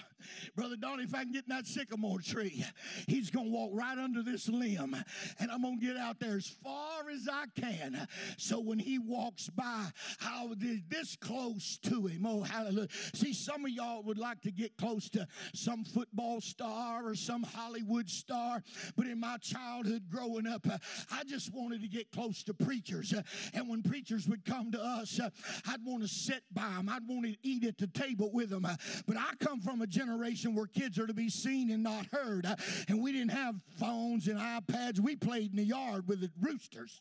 Brother 0.56 0.76
Donnie, 0.76 1.04
if 1.04 1.14
I 1.14 1.22
can 1.24 1.32
get 1.32 1.44
in 1.44 1.54
that 1.54 1.66
sycamore 1.66 2.20
tree, 2.20 2.64
he's 3.06 3.30
going 3.30 3.46
to 3.46 3.52
walk 3.52 3.70
right 3.74 3.98
under 3.98 4.22
this 4.22 4.48
limb. 4.48 4.96
And 5.38 5.50
I'm 5.50 5.62
going 5.62 5.78
to 5.80 5.86
get 5.86 5.96
out 5.98 6.18
there 6.18 6.36
as 6.36 6.48
far 6.48 6.93
as 7.10 7.28
I 7.30 7.44
can. 7.60 8.06
So 8.36 8.60
when 8.60 8.78
he 8.78 8.98
walks 8.98 9.48
by, 9.48 9.86
I'll 10.22 10.54
be 10.54 10.82
this 10.88 11.16
close 11.16 11.78
to 11.84 12.06
him. 12.06 12.26
Oh, 12.26 12.42
hallelujah. 12.42 12.88
See, 13.14 13.32
some 13.32 13.64
of 13.64 13.70
y'all 13.70 14.02
would 14.02 14.18
like 14.18 14.40
to 14.42 14.50
get 14.50 14.76
close 14.76 15.08
to 15.10 15.26
some 15.54 15.84
football 15.84 16.40
star 16.40 17.06
or 17.06 17.14
some 17.14 17.42
Hollywood 17.42 18.08
star, 18.08 18.62
but 18.96 19.06
in 19.06 19.20
my 19.20 19.36
childhood 19.38 20.04
growing 20.10 20.46
up, 20.46 20.66
I 21.10 21.24
just 21.24 21.52
wanted 21.52 21.82
to 21.82 21.88
get 21.88 22.10
close 22.10 22.42
to 22.44 22.54
preachers. 22.54 23.14
And 23.52 23.68
when 23.68 23.82
preachers 23.82 24.28
would 24.28 24.44
come 24.44 24.72
to 24.72 24.80
us, 24.80 25.20
I'd 25.68 25.84
want 25.84 26.02
to 26.02 26.08
sit 26.08 26.42
by 26.52 26.68
them, 26.68 26.88
I'd 26.88 27.06
want 27.06 27.26
to 27.26 27.36
eat 27.42 27.64
at 27.64 27.78
the 27.78 27.86
table 27.86 28.30
with 28.32 28.50
them. 28.50 28.66
But 29.06 29.16
I 29.16 29.32
come 29.40 29.60
from 29.60 29.82
a 29.82 29.86
generation 29.86 30.54
where 30.54 30.66
kids 30.66 30.98
are 30.98 31.06
to 31.06 31.14
be 31.14 31.28
seen 31.28 31.70
and 31.70 31.82
not 31.82 32.06
heard, 32.12 32.46
and 32.88 33.02
we 33.02 33.12
didn't 33.12 33.32
have 33.32 33.56
phones 33.78 34.28
and 34.28 34.38
iPads. 34.38 35.00
We 35.00 35.16
played 35.16 35.50
in 35.50 35.56
the 35.56 35.64
yard 35.64 36.08
with 36.08 36.20
the 36.20 36.30
roosters. 36.40 36.93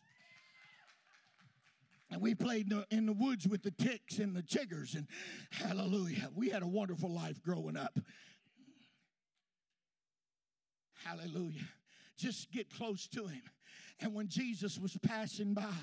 And 2.14 2.22
we 2.22 2.36
played 2.36 2.72
in 2.72 2.78
the, 2.78 2.96
in 2.96 3.06
the 3.08 3.14
woods 3.14 3.48
with 3.48 3.64
the 3.64 3.72
ticks 3.72 4.20
and 4.20 4.36
the 4.36 4.44
chiggers. 4.44 4.94
And 4.96 5.08
hallelujah, 5.50 6.30
we 6.36 6.52
had 6.52 6.62
a 6.62 6.68
wonderful 6.68 7.10
life 7.10 7.42
growing 7.42 7.76
up. 7.76 7.98
Hallelujah. 11.04 11.64
Just 12.16 12.52
get 12.52 12.70
close 12.70 13.08
to 13.08 13.26
him. 13.26 13.42
And 14.04 14.14
when 14.14 14.28
Jesus 14.28 14.78
was 14.78 14.98
passing 15.02 15.54
by, 15.54 15.74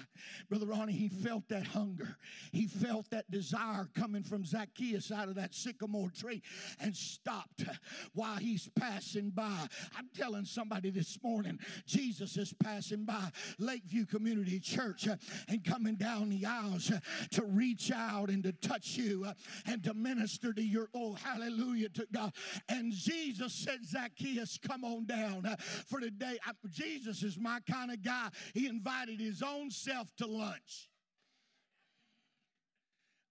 Brother 0.51 0.67
Ronnie, 0.67 0.93
he 0.93 1.09
felt 1.09 1.49
that 1.49 1.67
hunger. 1.69 2.19
He 2.53 2.67
felt 2.67 3.09
that 3.11 3.31
desire 3.31 3.89
coming 3.97 4.23
from 4.23 4.45
Zacchaeus 4.45 5.11
out 5.11 5.29
of 5.29 5.37
that 5.37 5.55
sycamore 5.55 6.11
tree 6.11 6.43
and 6.81 6.95
stopped 6.95 7.65
while 8.13 8.37
he's 8.37 8.69
passing 8.79 9.31
by. 9.31 9.67
I'm 9.97 10.11
telling 10.15 10.45
somebody 10.45 10.91
this 10.91 11.19
morning, 11.23 11.59
Jesus 11.87 12.37
is 12.37 12.53
passing 12.53 13.07
by 13.07 13.31
Lakeview 13.59 14.05
Community 14.05 14.61
Church 14.61 15.09
and 15.49 15.65
coming 15.65 15.95
down 15.95 16.29
the 16.29 16.45
aisles 16.45 16.93
to 17.31 17.45
reach 17.45 17.91
out 17.91 18.29
and 18.29 18.43
to 18.43 18.53
touch 18.53 18.99
you 18.99 19.27
and 19.65 19.83
to 19.83 19.95
minister 19.95 20.53
to 20.53 20.63
your, 20.63 20.91
oh, 20.95 21.15
hallelujah 21.15 21.89
to 21.89 22.07
God. 22.13 22.35
And 22.69 22.93
Jesus 22.93 23.55
said, 23.55 23.87
Zacchaeus, 23.87 24.59
come 24.59 24.85
on 24.85 25.07
down 25.07 25.57
for 25.87 26.01
today. 26.01 26.39
Jesus 26.69 27.23
is 27.23 27.39
my 27.39 27.61
kind 27.61 27.91
of 27.91 28.03
guy. 28.03 28.10
He 28.55 28.67
invited 28.67 29.21
his 29.21 29.43
own 29.43 29.71
self 29.71 30.15
to 30.17 30.27
lunch. 30.27 30.89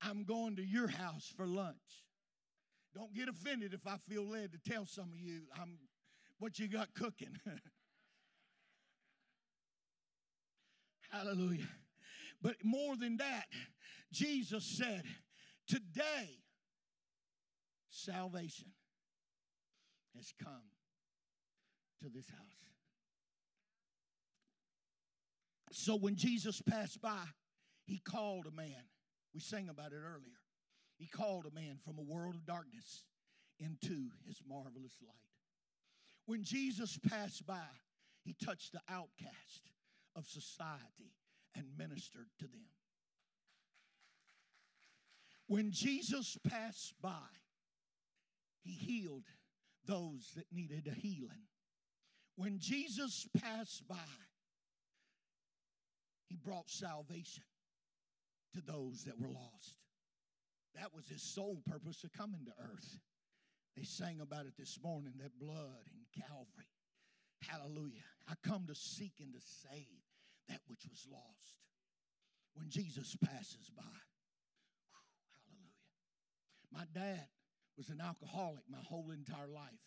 I'm 0.01 0.23
going 0.23 0.55
to 0.55 0.63
your 0.63 0.87
house 0.87 1.31
for 1.35 1.45
lunch. 1.45 1.75
Don't 2.95 3.13
get 3.13 3.27
offended 3.29 3.73
if 3.73 3.85
I 3.85 3.97
feel 3.97 4.23
led 4.23 4.53
to 4.53 4.59
tell 4.69 4.85
some 4.85 5.11
of 5.13 5.19
you 5.19 5.41
I'm 5.59 5.77
what 6.39 6.57
you 6.57 6.67
got 6.67 6.93
cooking. 6.93 7.37
Hallelujah. 11.11 11.67
But 12.41 12.55
more 12.63 12.95
than 12.95 13.17
that, 13.17 13.45
Jesus 14.11 14.63
said, 14.63 15.03
Today, 15.67 16.39
salvation 17.89 18.71
has 20.15 20.33
come 20.41 20.71
to 22.01 22.09
this 22.09 22.29
house. 22.29 22.58
So 25.79 25.95
when 25.95 26.17
Jesus 26.17 26.61
passed 26.61 27.01
by, 27.01 27.23
he 27.85 27.99
called 27.99 28.45
a 28.45 28.51
man. 28.51 28.83
We 29.33 29.39
sang 29.39 29.69
about 29.69 29.93
it 29.93 30.01
earlier. 30.03 30.41
He 30.97 31.07
called 31.07 31.45
a 31.45 31.55
man 31.55 31.77
from 31.85 31.97
a 31.97 32.01
world 32.01 32.35
of 32.35 32.45
darkness 32.45 33.05
into 33.61 34.09
his 34.27 34.41
marvelous 34.45 34.97
light. 35.01 35.15
When 36.25 36.43
Jesus 36.43 36.99
passed 37.07 37.47
by, 37.47 37.69
he 38.25 38.35
touched 38.43 38.73
the 38.73 38.81
outcast 38.89 39.71
of 40.17 40.25
society 40.25 41.13
and 41.55 41.65
ministered 41.77 42.27
to 42.39 42.45
them. 42.47 42.67
When 45.47 45.71
Jesus 45.71 46.37
passed 46.45 46.93
by, 47.01 47.31
he 48.61 48.71
healed 48.71 49.27
those 49.85 50.33
that 50.35 50.51
needed 50.51 50.87
a 50.91 50.93
healing. 50.93 51.47
When 52.35 52.59
Jesus 52.59 53.29
passed 53.41 53.87
by, 53.87 53.95
he 56.29 56.37
brought 56.37 56.69
salvation 56.69 57.43
to 58.53 58.61
those 58.61 59.03
that 59.05 59.19
were 59.19 59.27
lost. 59.27 59.75
That 60.75 60.93
was 60.93 61.07
his 61.07 61.21
sole 61.21 61.61
purpose 61.67 62.03
of 62.03 62.13
coming 62.13 62.45
to 62.45 62.51
earth. 62.71 62.99
They 63.75 63.83
sang 63.83 64.19
about 64.21 64.45
it 64.45 64.53
this 64.57 64.79
morning 64.83 65.13
that 65.19 65.39
blood 65.39 65.89
in 65.91 66.21
Calvary. 66.21 66.69
Hallelujah. 67.47 68.05
I 68.27 68.33
come 68.47 68.67
to 68.67 68.75
seek 68.75 69.13
and 69.19 69.33
to 69.33 69.39
save 69.39 70.03
that 70.47 70.61
which 70.67 70.85
was 70.89 71.07
lost. 71.11 71.57
When 72.53 72.69
Jesus 72.69 73.15
passes 73.23 73.71
by, 73.75 73.83
whew, 73.83 75.07
hallelujah. 75.33 75.87
My 76.71 76.85
dad 76.93 77.27
was 77.77 77.89
an 77.89 78.01
alcoholic 78.01 78.63
my 78.69 78.83
whole 78.87 79.11
entire 79.11 79.47
life. 79.47 79.81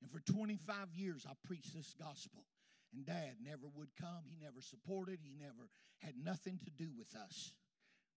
And 0.00 0.10
for 0.10 0.20
25 0.20 0.94
years, 0.94 1.26
I 1.28 1.32
preached 1.46 1.74
this 1.74 1.94
gospel. 1.98 2.44
And 2.92 3.06
dad 3.06 3.36
never 3.42 3.68
would 3.74 3.96
come. 3.98 4.24
He 4.28 4.36
never 4.40 4.60
supported. 4.60 5.20
He 5.22 5.34
never 5.38 5.70
had 5.98 6.14
nothing 6.22 6.58
to 6.64 6.70
do 6.70 6.90
with 6.96 7.14
us 7.16 7.52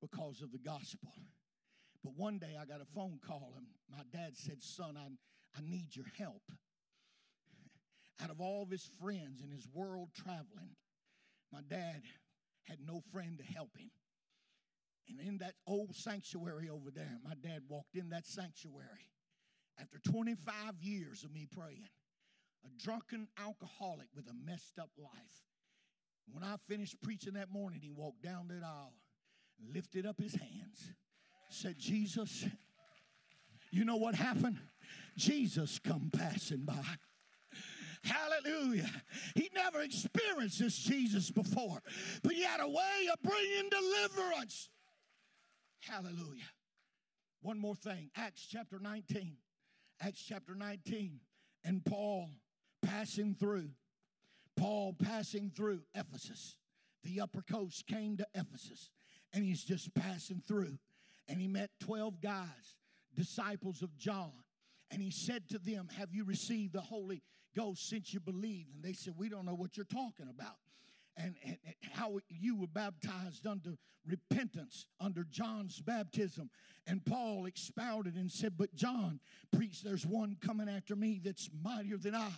because 0.02 0.42
of 0.42 0.52
the 0.52 0.60
gospel. 0.60 1.14
But 2.04 2.14
one 2.18 2.38
day 2.38 2.58
I 2.60 2.66
got 2.66 2.82
a 2.82 2.94
phone 2.94 3.20
call, 3.26 3.54
and 3.58 3.66
my 3.90 4.04
dad 4.12 4.38
said, 4.38 4.62
Son, 4.62 4.98
I, 4.98 5.08
I 5.58 5.62
need 5.62 5.96
your 5.96 6.06
help. 6.18 6.44
Out 8.24 8.30
of 8.30 8.42
all 8.42 8.64
of 8.64 8.70
his 8.70 8.90
friends 9.02 9.42
in 9.42 9.50
his 9.50 9.68
world 9.74 10.10
traveling, 10.14 10.76
my 11.52 11.62
dad 11.68 12.04
had 12.64 12.80
no 12.86 13.02
friend 13.12 13.38
to 13.38 13.44
help 13.44 13.78
him. 13.78 13.92
And 15.08 15.20
in 15.20 15.38
that 15.38 15.54
old 15.68 15.96
sanctuary 15.96 16.70
over 16.70 16.92
there, 16.92 17.18
my 17.24 17.36
dad 17.42 17.64
walked 17.70 17.96
in 17.96 18.10
that 18.10 18.26
sanctuary 18.26 19.12
after 19.80 20.00
25 20.00 20.82
years 20.82 21.24
of 21.24 21.32
me 21.32 21.48
praying 21.50 21.90
a 22.66 22.84
drunken 22.84 23.28
alcoholic 23.38 24.08
with 24.16 24.28
a 24.28 24.34
messed 24.34 24.80
up 24.80 24.90
life. 24.98 25.44
When 26.32 26.44
I 26.44 26.56
finished 26.68 27.02
preaching 27.02 27.34
that 27.34 27.52
morning, 27.52 27.80
he 27.82 27.92
walked 27.92 28.24
down 28.24 28.48
that 28.48 28.64
aisle, 28.64 28.94
lifted 29.74 30.06
up 30.06 30.20
his 30.20 30.36
hands, 30.36 30.92
said, 31.50 31.78
Jesus, 31.78 32.46
you 33.72 33.86
know 33.86 33.98
what 33.98 34.16
happened? 34.16 34.58
Jesus 35.18 35.80
come 35.80 36.10
passing 36.16 36.66
by. 36.66 36.84
Hallelujah. 38.04 38.90
He 39.36 39.50
never 39.54 39.82
experienced 39.82 40.60
this 40.60 40.78
Jesus 40.78 41.32
before, 41.32 41.82
but 42.24 42.34
he 42.34 42.44
had 42.44 42.60
a 42.60 42.68
way 42.68 43.08
of 43.12 43.22
bringing 43.24 43.70
deliverance. 43.70 44.70
Hallelujah. 45.82 46.50
One 47.42 47.60
more 47.60 47.76
thing 47.76 48.10
Acts 48.16 48.48
chapter 48.50 48.80
19. 48.80 49.38
Acts 50.02 50.24
chapter 50.28 50.56
19. 50.56 51.20
And 51.64 51.84
Paul 51.84 52.30
passing 52.86 53.36
through. 53.36 53.70
Paul 54.56 54.94
passing 54.94 55.52
through 55.54 55.82
Ephesus. 55.94 56.56
The 57.04 57.22
upper 57.22 57.42
coast 57.42 57.86
came 57.88 58.18
to 58.18 58.28
Ephesus, 58.34 58.90
and 59.34 59.44
he's 59.44 59.64
just 59.64 59.94
passing 59.94 60.42
through. 60.48 60.78
And 61.28 61.40
he 61.40 61.48
met 61.48 61.72
12 61.82 62.22
guys, 62.22 62.76
disciples 63.16 63.82
of 63.82 63.98
John. 63.98 64.32
And 64.92 65.02
he 65.02 65.12
said 65.12 65.50
to 65.50 65.58
them, 65.58 65.90
Have 65.98 66.14
you 66.14 66.24
received 66.24 66.74
the 66.74 66.82
Holy 66.82 67.22
Ghost 67.56 67.90
since 67.90 68.14
you 68.14 68.20
believed? 68.20 68.76
And 68.76 68.84
they 68.84 68.94
said, 68.94 69.16
We 69.18 69.30
don't 69.30 69.46
know 69.46 69.56
what 69.56 69.78
you're 69.78 69.86
talking 69.86 70.28
about. 70.30 70.58
And, 71.18 71.36
and, 71.44 71.58
and, 71.66 71.76
how 71.94 72.20
you 72.28 72.58
were 72.58 72.68
baptized 72.68 73.48
under 73.48 73.78
repentance 74.06 74.86
under 75.00 75.24
John's 75.24 75.82
baptism. 75.82 76.50
And 76.86 77.06
Paul 77.06 77.46
expounded 77.46 78.16
and 78.16 78.32
said, 78.32 78.54
But 78.58 78.76
John 78.76 79.20
preached, 79.56 79.84
There's 79.84 80.06
one 80.06 80.38
coming 80.40 80.70
after 80.70 80.96
me 80.96 81.20
that's 81.24 81.50
mightier 81.64 81.98
than 81.98 82.16
I 82.16 82.30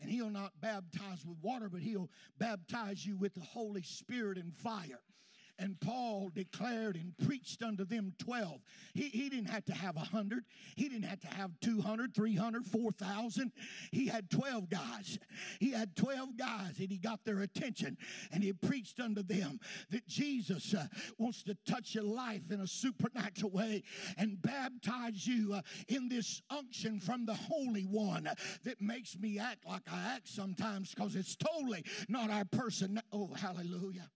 and 0.00 0.10
he'll 0.10 0.30
not 0.30 0.52
baptize 0.60 1.24
with 1.26 1.38
water, 1.42 1.68
but 1.68 1.80
he'll 1.80 2.10
baptize 2.38 3.04
you 3.04 3.16
with 3.16 3.34
the 3.34 3.40
Holy 3.40 3.82
Spirit 3.82 4.38
and 4.38 4.54
fire. 4.54 5.00
And 5.58 5.80
Paul 5.80 6.30
declared 6.34 6.96
and 6.96 7.16
preached 7.26 7.62
unto 7.62 7.84
them 7.84 8.12
12. 8.18 8.60
He, 8.94 9.04
he 9.04 9.28
didn't 9.30 9.48
have 9.48 9.64
to 9.66 9.74
have 9.74 9.96
100. 9.96 10.44
He 10.76 10.88
didn't 10.88 11.06
have 11.06 11.20
to 11.20 11.28
have 11.28 11.52
200, 11.60 12.14
300, 12.14 12.66
4,000. 12.66 13.52
He 13.90 14.06
had 14.06 14.30
12 14.30 14.68
guys. 14.68 15.18
He 15.58 15.70
had 15.70 15.96
12 15.96 16.36
guys 16.36 16.78
and 16.78 16.90
he 16.90 16.98
got 16.98 17.24
their 17.24 17.40
attention 17.40 17.96
and 18.32 18.42
he 18.42 18.52
preached 18.52 19.00
unto 19.00 19.22
them 19.22 19.60
that 19.90 20.06
Jesus 20.06 20.74
uh, 20.74 20.86
wants 21.18 21.42
to 21.44 21.56
touch 21.66 21.94
your 21.94 22.04
life 22.04 22.50
in 22.50 22.60
a 22.60 22.66
supernatural 22.66 23.50
way 23.50 23.82
and 24.18 24.40
baptize 24.40 25.26
you 25.26 25.54
uh, 25.54 25.62
in 25.88 26.08
this 26.08 26.42
unction 26.50 27.00
from 27.00 27.24
the 27.24 27.34
Holy 27.34 27.82
One 27.82 28.28
that 28.64 28.80
makes 28.80 29.18
me 29.18 29.38
act 29.38 29.66
like 29.66 29.82
I 29.90 30.14
act 30.14 30.28
sometimes 30.28 30.94
because 30.94 31.16
it's 31.16 31.36
totally 31.36 31.84
not 32.08 32.30
our 32.30 32.44
person. 32.44 33.00
Oh, 33.12 33.30
hallelujah 33.34 34.10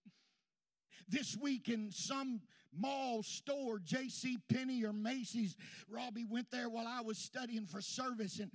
this 1.11 1.37
week 1.37 1.69
in 1.69 1.91
some 1.91 2.41
mall 2.77 3.23
store, 3.23 3.79
J.C. 3.79 4.39
Penney 4.49 4.85
or 4.85 4.93
Macy's. 4.93 5.57
Robbie 5.89 6.25
went 6.25 6.51
there 6.51 6.69
while 6.69 6.87
I 6.87 7.01
was 7.01 7.19
studying 7.19 7.67
for 7.67 7.81
service, 7.81 8.39
and 8.39 8.51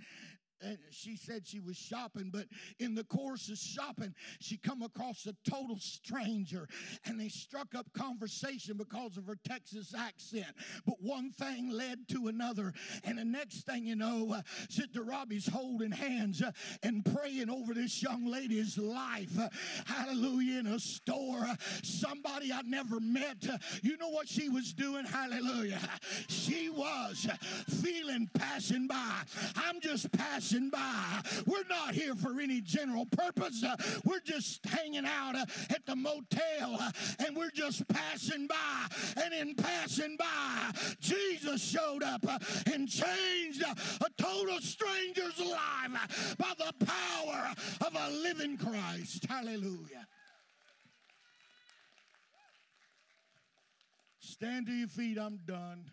and 0.61 0.77
she 0.91 1.15
said 1.15 1.45
she 1.45 1.59
was 1.59 1.77
shopping 1.77 2.29
but 2.31 2.45
in 2.79 2.95
the 2.95 3.03
course 3.03 3.49
of 3.49 3.57
shopping 3.57 4.13
she 4.39 4.57
come 4.57 4.81
across 4.81 5.25
a 5.25 5.49
total 5.49 5.77
stranger 5.79 6.67
and 7.05 7.19
they 7.19 7.29
struck 7.29 7.75
up 7.75 7.85
conversation 7.93 8.77
because 8.77 9.17
of 9.17 9.25
her 9.27 9.37
texas 9.47 9.93
accent. 9.97 10.45
But 10.85 11.01
one 11.01 11.31
thing 11.31 11.69
led 11.69 12.07
to 12.09 12.27
another 12.27 12.73
and 13.03 13.17
the 13.17 13.25
next 13.25 13.65
thing 13.65 13.85
you 13.85 13.95
know 13.95 14.33
uh, 14.33 14.41
sister 14.69 15.03
robbie's 15.03 15.47
holding 15.47 15.91
hands 15.91 16.41
uh, 16.41 16.51
and 16.83 17.05
praying 17.05 17.49
over 17.49 17.73
this 17.73 18.01
young 18.01 18.25
lady's 18.25 18.77
life. 18.77 19.37
Uh, 19.39 19.49
hallelujah 19.85 20.55
in 20.59 20.67
a 20.67 20.79
store. 20.79 21.47
Somebody 21.83 22.51
i 22.51 22.61
never 22.65 22.99
met. 22.99 23.45
You 23.81 23.97
know 23.97 24.09
what 24.09 24.27
she 24.27 24.49
was 24.49 24.73
doing? 24.73 25.05
Hallelujah. 25.05 25.79
She 26.27 26.69
was 26.69 27.27
feeling 27.81 28.29
passing 28.33 28.87
by. 28.87 29.21
I'm 29.55 29.79
just 29.81 30.11
passing 30.11 30.54
passing 30.55 30.69
by. 30.69 31.21
We're 31.45 31.67
not 31.69 31.93
here 31.93 32.15
for 32.15 32.39
any 32.39 32.61
general 32.61 33.05
purpose. 33.05 33.63
We're 34.03 34.19
just 34.19 34.65
hanging 34.65 35.05
out 35.05 35.35
at 35.35 35.85
the 35.85 35.95
motel 35.95 36.79
and 37.25 37.35
we're 37.35 37.51
just 37.51 37.87
passing 37.87 38.47
by. 38.47 38.87
And 39.21 39.33
in 39.33 39.55
passing 39.55 40.17
by, 40.17 40.71
Jesus 40.99 41.63
showed 41.63 42.03
up 42.03 42.23
and 42.71 42.87
changed 42.87 43.63
a 43.63 44.21
total 44.21 44.59
stranger's 44.59 45.39
life 45.39 46.35
by 46.37 46.53
the 46.57 46.85
power 46.85 47.53
of 47.81 47.95
a 47.95 48.11
living 48.11 48.57
Christ. 48.57 49.25
Hallelujah. 49.27 50.07
Stand 54.19 54.67
to 54.67 54.73
your 54.73 54.87
feet. 54.87 55.17
I'm 55.17 55.39
done. 55.45 55.85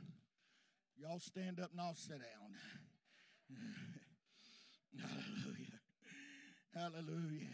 Y'all 0.99 1.21
stand 1.21 1.61
up 1.61 1.71
and 1.73 1.81
I'll 1.81 1.95
sit 1.95 2.19
down. 2.19 2.55
Hallelujah. 5.01 5.81
Hallelujah. 6.83 7.47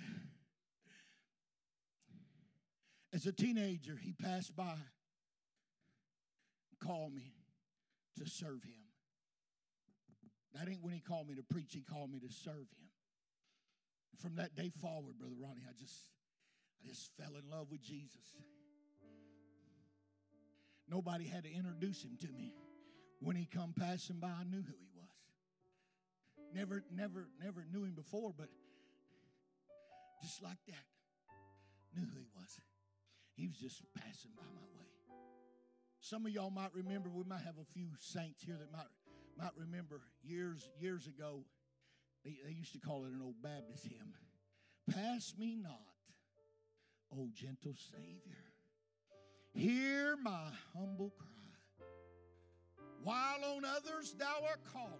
As 3.12 3.26
a 3.26 3.32
teenager, 3.32 3.98
he 4.00 4.14
passed 4.14 4.56
by, 4.56 4.74
called 6.82 7.14
me 7.14 7.34
to 8.16 8.26
serve 8.26 8.62
him. 8.64 8.88
That 10.54 10.66
ain't 10.70 10.82
when 10.82 10.94
he 10.94 11.00
called 11.00 11.28
me 11.28 11.34
to 11.34 11.42
preach, 11.42 11.74
he 11.74 11.82
called 11.82 12.10
me 12.10 12.20
to 12.20 12.32
serve 12.32 12.54
him. 12.56 12.88
From 14.18 14.36
that 14.36 14.56
day 14.56 14.70
forward, 14.80 15.18
Brother 15.18 15.34
Ronnie, 15.38 15.66
I 15.68 15.72
just 15.78 15.94
I 16.82 16.88
just 16.88 17.10
fell 17.20 17.36
in 17.36 17.50
love 17.50 17.66
with 17.70 17.82
Jesus. 17.82 18.34
Nobody 20.88 21.26
had 21.26 21.44
to 21.44 21.52
introduce 21.52 22.02
him 22.02 22.16
to 22.22 22.28
me. 22.28 22.54
When 23.20 23.36
he 23.36 23.44
come 23.44 23.74
passing 23.78 24.16
by, 24.20 24.28
I 24.28 24.44
knew 24.44 24.62
who 24.62 24.72
he 24.80 24.88
was. 24.96 25.08
Never, 26.54 26.82
never, 26.90 27.28
never 27.44 27.66
knew 27.70 27.84
him 27.84 27.92
before, 27.94 28.32
but 28.34 28.48
just 30.22 30.42
like 30.42 30.58
that, 30.66 30.86
knew 31.94 32.06
who 32.06 32.18
he 32.18 32.28
was. 32.34 32.60
He 33.36 33.46
was 33.46 33.56
just 33.56 33.82
passing 33.94 34.32
by 34.36 34.42
my 34.54 34.66
way. 34.76 34.86
Some 36.00 36.26
of 36.26 36.32
y'all 36.32 36.50
might 36.50 36.74
remember, 36.74 37.08
we 37.08 37.24
might 37.24 37.42
have 37.42 37.58
a 37.60 37.72
few 37.72 37.88
saints 37.98 38.42
here 38.44 38.56
that 38.58 38.72
might, 38.72 38.90
might 39.36 39.56
remember 39.56 40.00
years, 40.22 40.68
years 40.80 41.06
ago, 41.06 41.44
they, 42.24 42.36
they 42.44 42.52
used 42.52 42.72
to 42.72 42.80
call 42.80 43.04
it 43.04 43.12
an 43.12 43.20
old 43.22 43.40
Baptist 43.42 43.84
hymn. 43.84 44.14
Pass 44.90 45.34
me 45.38 45.56
not, 45.60 45.72
O 47.16 47.28
gentle 47.32 47.74
Savior. 47.92 48.44
Hear 49.54 50.16
my 50.16 50.50
humble 50.74 51.12
cry. 51.18 51.86
While 53.02 53.56
on 53.56 53.64
others 53.64 54.14
thou 54.18 54.34
art 54.48 54.60
calling, 54.72 54.92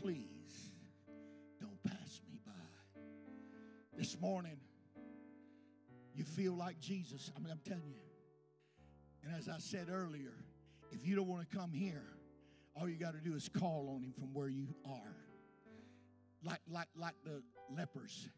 please 0.00 0.31
This 4.02 4.20
morning, 4.20 4.56
you 6.12 6.24
feel 6.24 6.54
like 6.54 6.80
Jesus. 6.80 7.30
I 7.36 7.38
mean, 7.38 7.52
I'm 7.52 7.60
telling 7.64 7.94
you. 7.94 8.02
And 9.22 9.32
as 9.36 9.48
I 9.48 9.58
said 9.58 9.86
earlier, 9.88 10.34
if 10.90 11.06
you 11.06 11.14
don't 11.14 11.28
want 11.28 11.48
to 11.48 11.56
come 11.56 11.72
here, 11.72 12.02
all 12.74 12.88
you 12.88 12.96
got 12.96 13.12
to 13.12 13.20
do 13.20 13.36
is 13.36 13.48
call 13.48 13.92
on 13.94 14.02
him 14.02 14.12
from 14.18 14.34
where 14.34 14.48
you 14.48 14.74
are. 14.84 15.14
Like, 16.42 16.58
like, 16.68 16.88
like 16.96 17.14
the 17.22 17.44
lepers. 17.70 18.28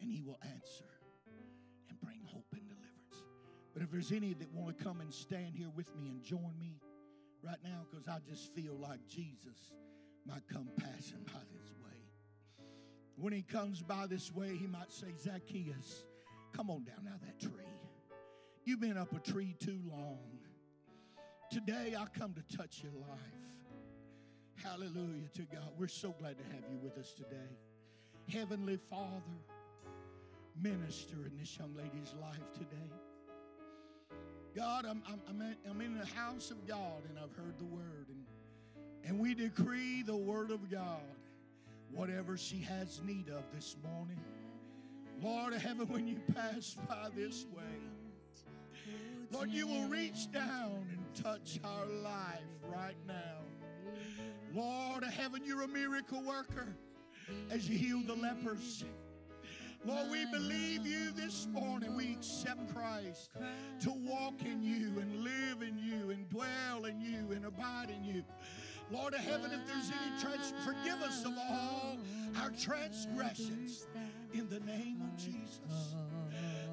And 0.00 0.10
he 0.10 0.20
will 0.20 0.40
answer 0.42 0.90
and 1.88 2.00
bring 2.00 2.18
hope 2.26 2.46
and 2.54 2.62
deliverance. 2.62 3.22
But 3.72 3.84
if 3.84 3.92
there's 3.92 4.10
any 4.10 4.34
that 4.34 4.52
want 4.52 4.76
to 4.76 4.82
come 4.82 5.00
and 5.00 5.14
stand 5.14 5.54
here 5.54 5.70
with 5.76 5.94
me 5.94 6.08
and 6.08 6.24
join 6.24 6.58
me, 6.58 6.80
right 7.40 7.62
now 7.62 7.86
because 7.88 8.08
I 8.08 8.18
just 8.28 8.52
feel 8.52 8.74
like 8.80 9.06
Jesus 9.06 9.70
might 10.26 10.42
come 10.50 10.70
passing 10.80 11.22
by. 11.26 11.43
When 13.24 13.32
he 13.32 13.40
comes 13.40 13.80
by 13.80 14.06
this 14.06 14.30
way, 14.34 14.54
he 14.54 14.66
might 14.66 14.92
say, 14.92 15.06
Zacchaeus, 15.18 16.04
come 16.54 16.68
on 16.68 16.84
down 16.84 17.08
out 17.08 17.14
of 17.14 17.20
that 17.22 17.40
tree. 17.40 17.64
You've 18.66 18.82
been 18.82 18.98
up 18.98 19.16
a 19.16 19.18
tree 19.18 19.56
too 19.58 19.80
long. 19.90 20.18
Today 21.50 21.94
I 21.98 22.04
come 22.18 22.34
to 22.34 22.54
touch 22.54 22.82
your 22.82 22.92
life. 22.92 24.62
Hallelujah 24.62 25.30
to 25.36 25.42
God. 25.44 25.70
We're 25.78 25.88
so 25.88 26.14
glad 26.18 26.36
to 26.36 26.44
have 26.44 26.64
you 26.70 26.76
with 26.82 26.98
us 26.98 27.14
today. 27.14 27.56
Heavenly 28.30 28.78
Father, 28.90 29.38
minister 30.60 31.24
in 31.24 31.38
this 31.38 31.56
young 31.58 31.74
lady's 31.74 32.12
life 32.20 32.52
today. 32.52 32.92
God, 34.54 34.84
I'm, 34.84 35.02
I'm, 35.08 35.56
I'm, 35.70 35.80
in 35.80 35.96
the 35.96 36.04
house 36.04 36.50
of 36.50 36.66
God 36.68 37.04
and 37.08 37.18
I've 37.18 37.34
heard 37.42 37.58
the 37.58 37.64
word. 37.64 38.08
And, 38.10 38.26
and 39.02 39.18
we 39.18 39.32
decree 39.32 40.02
the 40.02 40.14
word 40.14 40.50
of 40.50 40.70
God, 40.70 41.00
whatever 41.94 42.36
she 42.36 42.58
has 42.58 43.00
need 43.04 43.28
of 43.28 43.44
this 43.54 43.76
morning. 43.82 44.20
Lord 45.22 45.52
of 45.52 45.62
heaven, 45.62 45.86
when 45.88 46.06
you 46.06 46.18
pass 46.34 46.76
by 46.88 47.08
this 47.14 47.46
way, 47.54 47.62
Lord, 49.30 49.50
you 49.50 49.66
will 49.66 49.88
reach 49.88 50.30
down 50.30 50.86
and 50.92 51.24
touch 51.24 51.58
our 51.64 51.86
life 51.86 52.42
right 52.72 52.96
now. 53.06 53.14
Lord 54.52 55.02
of 55.02 55.12
heaven, 55.12 55.42
you're 55.44 55.62
a 55.62 55.68
miracle 55.68 56.22
worker 56.22 56.76
as 57.50 57.68
you 57.68 57.78
heal 57.78 58.00
the 58.06 58.14
lepers. 58.14 58.84
Lord, 59.84 60.10
we 60.10 60.24
believe 60.26 60.86
you 60.86 61.10
this 61.12 61.46
morning. 61.52 61.94
We 61.96 62.12
accept 62.12 62.74
Christ 62.74 63.30
to 63.80 63.90
walk 63.90 64.42
in 64.42 64.62
you 64.62 64.98
and 64.98 65.22
live 65.22 65.62
in 65.62 65.78
you 65.78 66.10
and 66.10 66.28
dwell 66.30 66.86
in 66.86 67.00
you 67.00 67.32
and 67.32 67.44
abide 67.44 67.90
in 67.90 68.02
you. 68.04 68.24
Lord 68.90 69.14
of 69.14 69.20
heaven, 69.20 69.50
if 69.52 69.66
there's 69.66 69.90
any 69.90 70.20
trans, 70.20 70.52
forgive 70.64 71.02
us 71.02 71.24
of 71.24 71.32
all 71.50 71.98
our 72.40 72.50
transgressions 72.50 73.86
in 74.32 74.48
the 74.48 74.60
name 74.60 75.00
of 75.02 75.16
Jesus. 75.16 75.94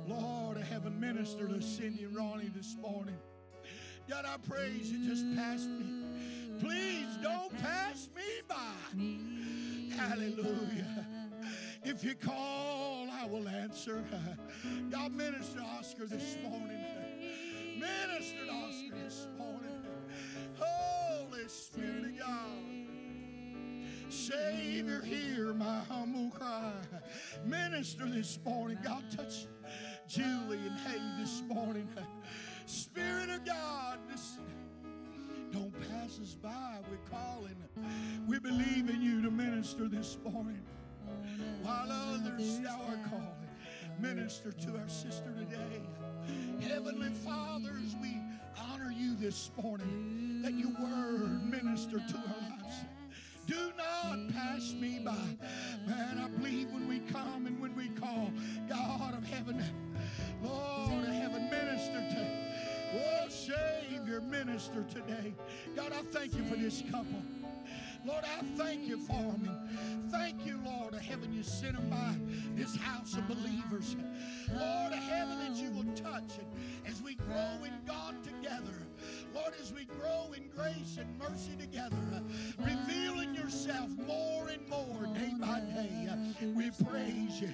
Lord 0.07 0.57
of 0.57 0.64
heaven, 0.64 0.99
minister 0.99 1.47
to 1.47 1.62
Cindy 1.62 2.03
and 2.03 2.16
Ronnie 2.16 2.51
this 2.55 2.76
morning. 2.82 3.18
God, 4.09 4.26
I 4.26 4.38
praise 4.38 4.91
you. 4.91 5.07
Just 5.07 5.26
pass 5.36 5.66
me. 5.66 6.03
Please 6.59 7.07
don't 7.24 7.57
pass 7.59 8.09
me 8.16 8.24
by. 8.47 9.95
Hallelujah. 9.95 11.05
If 11.84 12.03
you 12.03 12.16
call, 12.16 13.07
I 13.12 13.26
will 13.26 13.47
answer. 13.47 14.03
God, 14.89 15.14
minister 15.14 15.62
Oscar 15.80 16.05
this 16.05 16.38
morning. 16.43 16.84
Minister 17.80 18.43
Oscar 18.51 18.95
this 19.03 19.26
morning. 19.26 19.30
Spirit 21.52 22.06
of 22.06 22.20
God. 22.20 22.72
Savior, 24.08 25.02
hear 25.02 25.54
my 25.54 25.80
humble 25.89 26.30
cry. 26.30 26.72
Minister 27.45 28.06
this 28.06 28.39
morning. 28.45 28.78
God, 28.84 29.04
touch 29.16 29.47
Julie 30.08 30.58
and 30.58 30.78
Hay 30.80 31.02
this 31.20 31.43
morning. 31.47 31.89
Spirit 32.66 33.30
of 33.30 33.45
God, 33.45 33.99
this, 34.10 34.38
don't 35.52 35.74
pass 35.89 36.20
us 36.22 36.36
by. 36.41 36.80
We're 36.89 37.18
calling. 37.18 37.58
We 38.28 38.39
believe 38.39 38.89
in 38.89 39.02
you 39.02 39.22
to 39.22 39.32
minister 39.32 39.89
this 39.89 40.18
morning 40.24 40.62
while 41.64 41.91
others 41.91 42.60
thou 42.60 42.80
art 42.88 43.04
calling. 43.10 43.49
Minister 43.99 44.52
to 44.54 44.78
our 44.78 44.89
sister 44.89 45.34
today. 45.34 45.82
Heavenly 46.62 47.10
Father, 47.10 47.72
as 47.86 47.95
we 48.02 48.18
honor 48.58 48.91
you 48.91 49.16
this 49.16 49.52
morning, 49.62 50.30
that 50.41 50.53
your 50.53 50.71
word 50.79 51.43
minister 51.49 51.99
to 51.99 52.17
our 52.17 52.49
lives. 52.49 52.75
Do 53.45 53.71
not 53.77 54.33
pass 54.33 54.73
me 54.73 54.99
by. 55.03 55.15
Man, 55.87 56.19
I 56.19 56.27
believe 56.37 56.71
when 56.71 56.87
we 56.87 56.99
come 56.99 57.45
and 57.47 57.59
when 57.59 57.75
we 57.75 57.89
call, 57.89 58.31
God 58.69 59.15
of 59.15 59.25
heaven, 59.25 59.63
Lord 60.43 61.03
of 61.03 61.13
heaven, 61.13 61.49
minister 61.49 61.99
to. 61.99 62.27
Oh, 62.93 63.29
Savior, 63.29 64.21
minister 64.21 64.83
today. 64.83 65.33
God, 65.75 65.93
I 65.93 66.01
thank 66.11 66.35
you 66.35 66.43
for 66.45 66.55
this 66.55 66.83
couple. 66.91 67.21
Lord, 68.05 68.23
I 68.23 68.43
thank 68.57 68.87
you 68.87 68.97
for 68.99 69.13
them. 69.13 69.49
And 69.91 70.11
thank 70.11 70.45
you, 70.45 70.59
Lord, 70.65 70.93
of 70.93 71.01
heaven, 71.01 71.31
you 71.31 71.43
sent 71.43 71.73
them 71.73 71.89
by 71.89 72.15
this 72.55 72.75
house 72.75 73.15
of 73.15 73.27
believers. 73.27 73.95
Lord, 74.49 74.93
of 74.93 74.99
heaven, 74.99 75.39
that 75.39 75.55
you 75.55 75.71
will 75.71 75.93
touch 75.93 76.37
it 76.37 76.47
as 76.89 77.01
we 77.01 77.15
grow 77.15 77.63
in 77.63 77.73
God 77.85 78.15
together. 78.23 78.87
Lord, 79.34 79.53
as 79.61 79.71
we 79.73 79.86
grow 79.86 80.34
in 80.36 80.49
grace 80.55 80.97
and 80.99 81.17
mercy 81.17 81.55
together, 81.59 81.95
revealing 82.59 83.34
yourself 83.34 83.89
more 84.05 84.49
and 84.49 84.67
more 84.69 85.07
day 85.13 85.34
by 85.39 85.59
day. 85.59 86.09
We 86.55 86.71
praise 86.86 87.41
you 87.41 87.53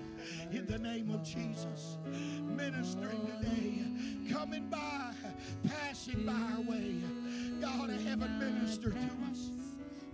in 0.52 0.66
the 0.66 0.80
name 0.80 1.12
of 1.12 1.24
Jesus. 1.24 1.98
Ministering 2.44 3.32
today, 3.40 4.34
coming 4.34 4.68
by, 4.70 5.14
passing 5.68 6.26
by 6.26 6.34
our 6.34 6.62
way. 6.62 6.96
God 7.62 7.90
of 7.90 8.04
heaven, 8.04 8.40
minister 8.40 8.92
to 8.92 9.10
us. 9.32 9.50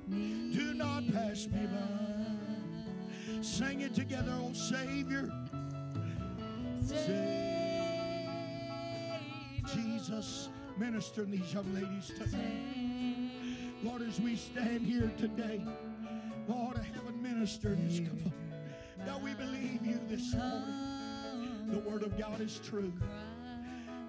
Do 0.10 0.74
not 0.74 1.04
pass 1.14 1.48
me 1.48 1.68
by. 1.68 3.42
Sing 3.42 3.82
it 3.82 3.94
together, 3.94 4.34
oh 4.42 4.54
Savior. 4.54 5.32
Jesus, 9.74 10.50
minister 10.78 11.24
these 11.26 11.54
young 11.54 11.74
ladies 11.74 12.12
today. 12.18 13.32
Lord, 13.84 14.02
as 14.02 14.20
we 14.20 14.36
stand 14.36 14.86
here 14.86 15.12
today, 15.18 15.62
Lord, 16.48 16.78
I 16.78 16.84
have 16.84 17.08
a 17.08 17.12
minister 17.12 17.74
in 17.74 17.88
this 17.88 18.00
couple. 18.00 18.34
God, 19.06 19.24
we 19.24 19.34
believe 19.34 19.86
you 19.86 20.00
this 20.08 20.34
morning. 20.34 21.70
The 21.70 21.80
word 21.80 22.04
of 22.04 22.18
God 22.18 22.42
is 22.42 22.60
true. 22.60 22.92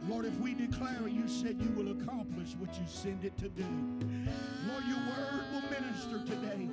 Lord, 0.08 0.26
if 0.26 0.38
we 0.38 0.54
declare 0.54 1.08
you 1.08 1.26
said 1.26 1.56
you 1.60 1.70
will 1.70 1.92
accomplish 1.92 2.54
what 2.58 2.78
you 2.78 2.86
send 2.86 3.24
it 3.24 3.36
to 3.38 3.48
do. 3.48 3.64
Lord, 4.68 4.84
your 4.86 4.98
word 4.98 5.44
will 5.52 5.70
minister 5.70 6.22
today. 6.24 6.68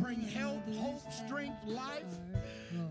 Bring 0.00 0.20
help, 0.20 0.66
hope, 0.76 1.02
strength, 1.12 1.64
life. 1.66 2.02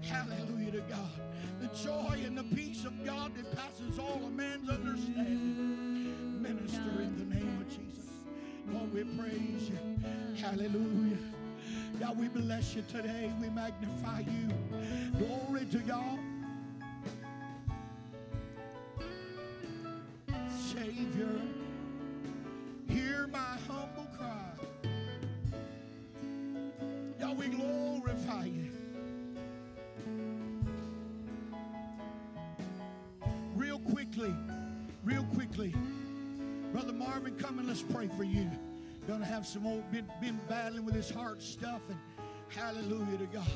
Hallelujah 0.01 0.71
to 0.71 0.81
God. 0.81 1.21
The 1.61 1.67
joy 1.77 2.21
and 2.25 2.37
the 2.37 2.43
peace 2.55 2.85
of 2.85 3.05
God 3.05 3.35
that 3.35 3.51
passes 3.55 3.99
all 3.99 4.21
a 4.25 4.29
man's 4.29 4.69
understanding. 4.69 5.90
Minister 6.41 7.01
in 7.01 7.15
the 7.17 7.35
name 7.35 7.61
of 7.61 7.69
Jesus. 7.69 8.09
Lord, 8.73 8.91
we 8.93 9.03
praise 9.03 9.69
you. 9.69 9.77
Hallelujah. 10.43 11.17
God, 11.99 12.17
we 12.19 12.29
bless 12.29 12.75
you 12.75 12.83
today. 12.91 13.31
We 13.39 13.49
magnify 13.49 14.21
you. 14.21 14.49
Glory 15.19 15.65
to 15.65 15.77
God. 15.79 16.17
Savior, 20.49 21.41
hear 22.89 23.27
my 23.27 23.57
humble 23.67 24.07
cry. 24.17 24.51
God, 27.19 27.37
we 27.37 27.47
glorify 27.49 28.45
you. 28.45 28.71
Real 33.55 33.77
quickly, 33.79 34.33
real 35.03 35.23
quickly, 35.35 35.75
Brother 36.71 36.93
Marvin, 36.93 37.35
come 37.35 37.59
and 37.59 37.67
let's 37.67 37.81
pray 37.81 38.07
for 38.15 38.23
you. 38.23 38.49
Gonna 39.05 39.25
have 39.25 39.45
some 39.45 39.67
old 39.67 39.89
been, 39.91 40.05
been 40.21 40.39
battling 40.47 40.85
with 40.85 40.95
his 40.95 41.09
heart 41.09 41.41
stuff, 41.41 41.81
and 41.89 41.97
hallelujah 42.47 43.17
to 43.17 43.25
God. 43.25 43.47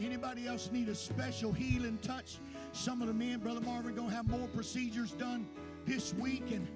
Anybody 0.00 0.46
else 0.46 0.70
need 0.72 0.88
a 0.88 0.94
special 0.94 1.52
healing 1.52 1.98
touch? 2.00 2.38
Some 2.72 3.02
of 3.02 3.08
the 3.08 3.14
men, 3.14 3.40
Brother 3.40 3.60
Marvin, 3.60 3.94
gonna 3.94 4.14
have 4.14 4.26
more 4.26 4.48
procedures 4.48 5.10
done 5.12 5.46
this 5.86 6.14
week, 6.14 6.44
and 6.50 6.66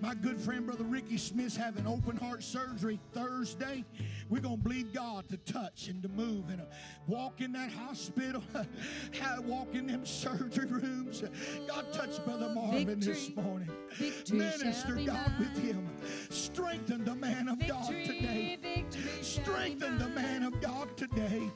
my 0.00 0.14
good 0.14 0.40
friend, 0.40 0.66
Brother 0.66 0.84
Ricky 0.84 1.16
Smith's 1.16 1.56
having 1.56 1.86
open 1.86 2.16
heart 2.16 2.42
surgery 2.42 3.00
Thursday. 3.12 3.84
We're 4.28 4.40
going 4.40 4.58
to 4.58 4.62
believe 4.62 4.92
God 4.92 5.28
to 5.28 5.36
touch 5.38 5.88
and 5.88 6.02
to 6.02 6.08
move 6.08 6.50
and 6.50 6.60
uh, 6.60 6.64
walk 7.06 7.40
in 7.40 7.52
that 7.52 7.72
hospital, 7.72 8.42
walk 9.44 9.74
in 9.74 9.86
them 9.86 10.06
surgery 10.06 10.66
rooms. 10.66 11.24
God 11.66 11.92
touch 11.92 12.24
Brother 12.24 12.50
Marvin 12.54 12.86
Victory. 12.86 13.12
this 13.12 13.34
morning. 13.34 13.70
Victory 13.94 14.38
Minister 14.38 14.94
God 14.94 15.06
mine. 15.06 15.34
with 15.38 15.58
him. 15.58 15.88
Strengthen 16.30 17.04
the 17.04 17.14
man 17.14 17.48
of 17.48 17.66
God 17.66 17.88
today. 17.88 18.84
Strengthen 19.20 19.98
the 19.98 20.08
man 20.08 20.44
of 20.44 20.60
God 20.60 20.96
today. 20.96 21.50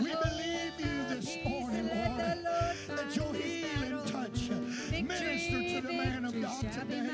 We 0.00 0.14
believe 0.14 0.72
you 0.78 1.04
this 1.08 1.36
morning, 1.44 1.88
Lord, 1.88 2.98
that 2.98 3.14
your 3.14 3.32
healing 3.34 4.00
touch 4.06 4.50
minister 4.90 5.80
to 5.80 5.86
the 5.86 5.92
man 5.92 6.24
of 6.24 6.40
God 6.40 6.72
today. 6.72 7.10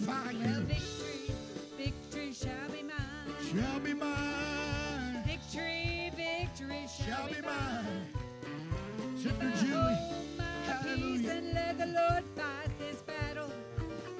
We 0.00 0.06
glorify 0.06 0.30
you. 0.30 0.60
Victory, 0.64 1.34
victory 1.76 2.32
shall 2.32 2.70
be 2.72 2.82
mine. 2.82 3.62
Shall 3.62 3.80
be 3.80 3.94
mine. 3.94 5.22
Victory, 5.26 6.10
victory 6.16 6.86
shall, 6.88 7.06
Shall 7.06 7.28
be 7.28 7.40
mine. 7.42 7.84
mine. 7.84 9.16
Sister 9.16 9.52
Julie. 9.60 9.72
Hold 9.74 10.38
my 10.38 10.44
peace 10.44 10.66
Hallelujah. 10.66 11.30
and 11.32 11.52
let 11.54 11.78
the 11.78 11.86
Lord 11.86 12.24
fight 12.36 12.78
this 12.78 13.02
battle. 13.02 13.50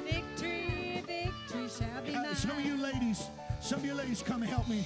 Victory, 0.05 1.03
victory 1.07 1.69
shall 1.69 2.03
be 2.03 2.15
Uh, 2.15 2.23
mine. 2.23 2.35
some 2.37 2.51
of 2.59 2.65
you 2.65 2.77
ladies, 2.77 3.23
some 3.63 3.81
of 3.81 3.85
you 3.87 3.95
ladies, 3.95 4.23
come 4.23 4.43
help 4.43 4.69
me. 4.69 4.85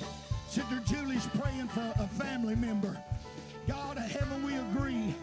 Sister 0.48 0.80
Julie's 0.86 1.26
praying 1.38 1.68
for 1.68 1.92
a 1.98 2.06
family 2.08 2.54
member. 2.54 2.96
God 3.66 3.96
of 3.96 4.04
heaven, 4.04 4.44
we 4.44 4.54
agree. 4.56 5.14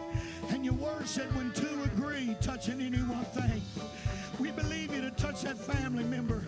And 0.50 0.64
your 0.64 0.74
word 0.74 1.06
said 1.08 1.34
when 1.36 1.52
two 1.52 1.82
agree, 1.84 2.36
touching 2.40 2.80
any 2.80 2.98
one 2.98 3.24
thing. 3.26 3.51
Touch 5.42 5.56
that 5.56 5.74
family 5.74 6.04
member. 6.04 6.42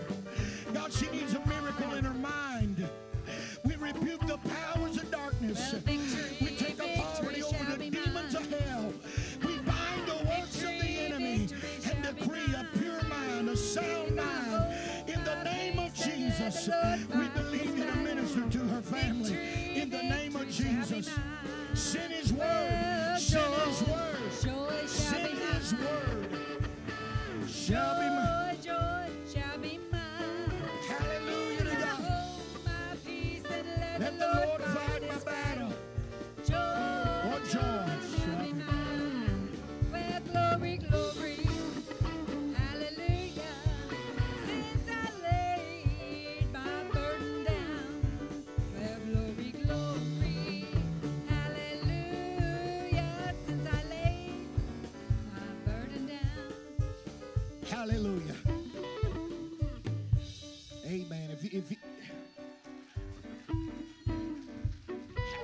God, 0.73 0.93
she 0.93 1.09
needs 1.11 1.35
a 1.35 1.47
miracle 1.47 1.95
in 1.95 2.05
her 2.05 2.14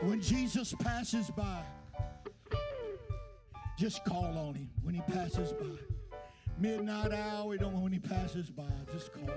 when 0.03 0.21
Jesus 0.21 0.75
passes 0.75 1.31
by, 1.31 1.63
just 3.79 4.05
call 4.05 4.37
on 4.37 4.55
him 4.55 4.71
when 4.83 4.95
he 4.95 5.01
passes 5.03 5.53
by. 5.53 5.67
Midnight 6.59 7.13
hour, 7.13 7.57
don't 7.57 7.81
when 7.81 7.93
he 7.93 7.99
passes 7.99 8.51
by. 8.51 8.65
Just 8.93 9.13
call. 9.13 9.31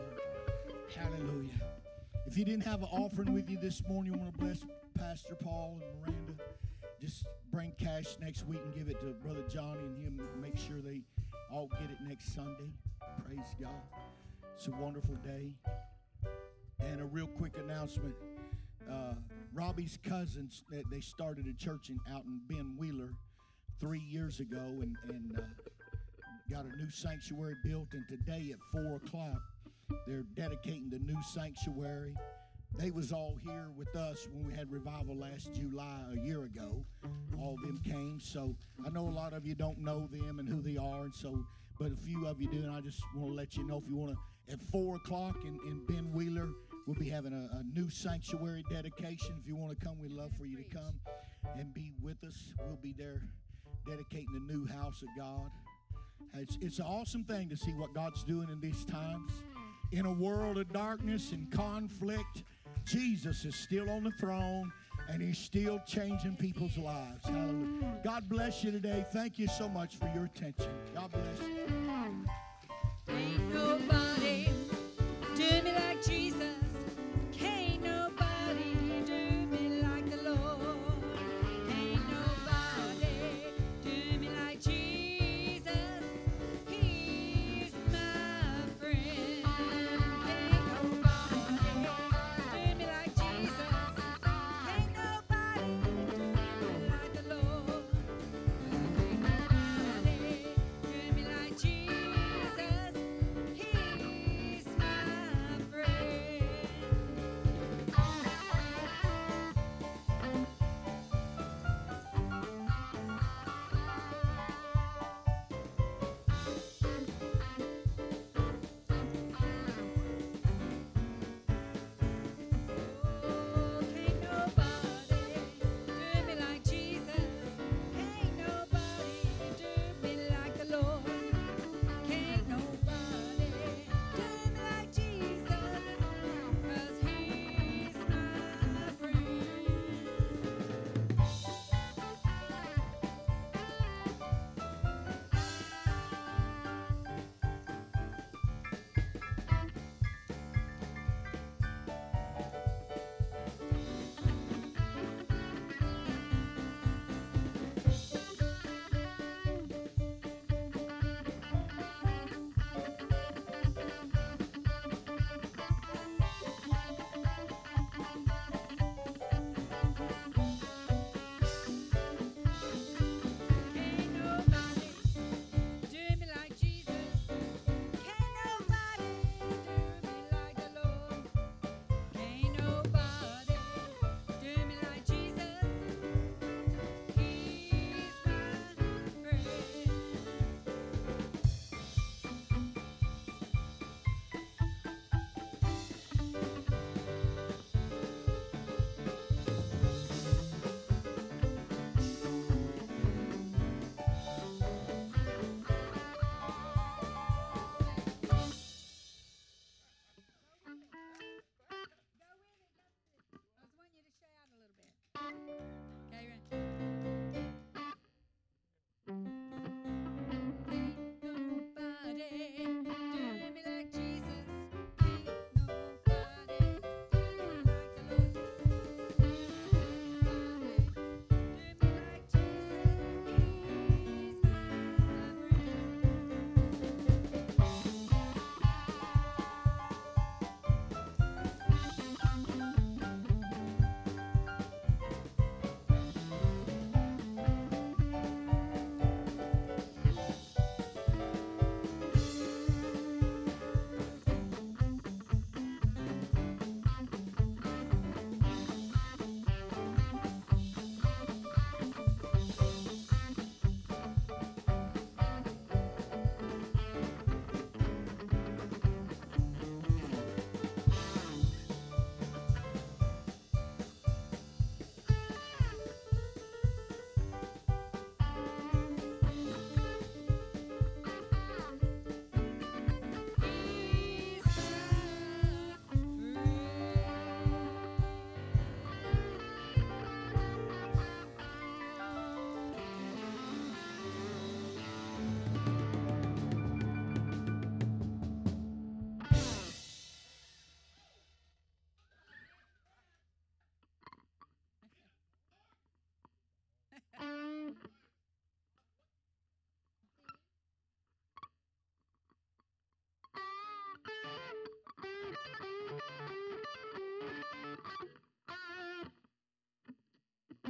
Hallelujah. 0.96 1.54
If 2.26 2.38
you 2.38 2.46
didn't 2.46 2.64
have 2.64 2.82
an 2.82 2.90
offering 2.92 3.34
with 3.34 3.50
you 3.50 3.58
this 3.58 3.82
morning, 3.88 4.14
you 4.14 4.20
want 4.20 4.34
to 4.34 4.40
bless 4.40 4.66
Pastor 4.98 5.36
Paul 5.36 5.80
and 5.82 6.02
Miranda, 6.02 6.44
just 7.00 7.26
bring 7.52 7.72
cash 7.80 8.18
next 8.22 8.46
week 8.46 8.60
and 8.64 8.74
give 8.74 8.90
it 8.90 9.00
to 9.02 9.08
Brother 9.26 9.44
Johnny 9.50 9.80
and 9.80 9.98
him. 9.98 10.22
Make 10.42 10.58
sure 10.58 10.78
they 10.84 11.02
all 11.52 11.68
get 11.68 11.90
it 11.90 11.98
next 12.08 12.34
Sunday. 12.34 12.72
Praise 13.26 13.56
God. 13.62 13.70
It's 14.56 14.68
a 14.68 14.72
wonderful 14.72 15.16
day. 15.16 15.52
And 16.80 17.02
a 17.02 17.06
real 17.06 17.28
quick 17.28 17.54
announcement. 17.58 18.16
Uh, 18.90 19.14
Robbie's 19.54 19.98
cousins, 20.04 20.64
they, 20.90 21.00
started 21.00 21.48
a 21.48 21.54
church 21.54 21.90
in, 21.90 22.00
out 22.12 22.24
in 22.26 22.42
Ben 22.48 22.76
Wheeler 22.78 23.12
three 23.80 24.00
years 24.00 24.40
ago 24.40 24.58
and, 24.58 24.96
and 25.10 25.38
uh, 25.38 25.42
got 26.50 26.66
a 26.66 26.76
new 26.78 26.90
sanctuary 26.90 27.56
built. 27.64 27.90
And 27.94 28.04
today 28.08 28.54
at 28.54 28.60
4 28.72 28.96
o'clock, 28.96 29.42
they're 30.08 30.26
dedicating 30.36 30.90
the 30.90 31.00
new 31.00 31.22
sanctuary. 31.22 32.16
They 32.78 32.90
was 32.90 33.12
all 33.12 33.38
here 33.44 33.70
with 33.78 33.96
us 33.96 34.28
when 34.32 34.48
we 34.48 34.54
had 34.54 34.72
revival 34.72 35.16
last 35.16 35.54
July 35.54 36.00
a 36.12 36.20
year 36.26 36.44
ago. 36.44 36.84
All 37.40 37.54
of 37.54 37.62
them 37.62 37.80
came. 37.84 38.20
So 38.20 38.56
I 38.84 38.90
know 38.90 39.08
a 39.08 39.12
lot 39.12 39.34
of 39.34 39.46
you 39.46 39.54
don't 39.54 39.78
know 39.80 40.08
them 40.12 40.40
and 40.40 40.50
who 40.50 40.62
they 40.62 40.78
are, 40.78 41.04
and 41.04 41.14
so 41.14 41.46
but 41.80 41.92
a 41.92 41.96
few 41.96 42.26
of 42.28 42.42
you 42.42 42.50
do, 42.50 42.58
and 42.58 42.72
I 42.72 42.82
just 42.82 43.02
want 43.16 43.32
to 43.32 43.36
let 43.36 43.56
you 43.56 43.68
know 43.68 43.78
if 43.78 43.84
you 43.88 43.96
want 43.96 44.16
to 44.16 44.54
at 44.54 44.62
four 44.72 44.98
o'clock 44.98 45.36
in, 45.46 45.60
in 45.68 45.86
Ben 45.88 46.12
Wheeler, 46.12 46.50
We'll 46.86 47.00
be 47.00 47.10
having 47.10 47.34
a, 47.34 47.58
a 47.58 47.64
new 47.64 47.90
sanctuary 47.90 48.64
dedication. 48.70 49.36
If 49.42 49.48
you 49.48 49.56
want 49.56 49.78
to 49.78 49.86
come, 49.86 50.00
we'd 50.00 50.12
love 50.12 50.32
for 50.38 50.46
you 50.46 50.58
to 50.58 50.64
come 50.64 51.00
and 51.58 51.74
be 51.74 51.94
with 52.02 52.24
us. 52.24 52.54
We'll 52.60 52.80
be 52.82 52.94
there 52.98 53.22
dedicating 53.88 54.34
the 54.34 54.54
new 54.54 54.68
house 54.68 55.02
of 55.02 55.08
God. 55.18 55.50
It's, 56.36 56.58
it's 56.62 56.80
an 56.80 56.86
awesome 56.86 57.24
thing 57.24 57.50
to 57.50 57.58
see 57.58 57.72
what 57.72 57.94
God's 57.94 58.24
doing 58.24 58.50
in 58.52 58.60
these 58.60 58.84
times. 58.86 59.32
In 59.92 60.06
a 60.06 60.12
world 60.12 60.58
of 60.58 60.74
darkness 60.74 61.32
and 61.32 61.52
conflict, 61.52 62.44
Jesus 62.86 63.46
is 63.46 63.56
still 63.56 63.90
on 63.90 64.04
the 64.04 64.12
throne 64.12 64.72
and 65.10 65.22
he's 65.22 65.38
still 65.38 65.80
changing 65.86 66.36
people's 66.36 66.78
lives. 66.78 67.26
Hallelujah. 67.26 68.00
God 68.04 68.28
bless 68.28 68.64
you 68.64 68.72
today. 68.72 69.06
Thank 69.12 69.38
you 69.38 69.48
so 69.48 69.70
much 69.70 69.98
for 69.98 70.10
your 70.14 70.26
attention. 70.26 70.72
God 70.94 71.12
bless 71.12 71.48
you. 71.48 72.26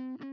Mm-hmm. 0.03 0.32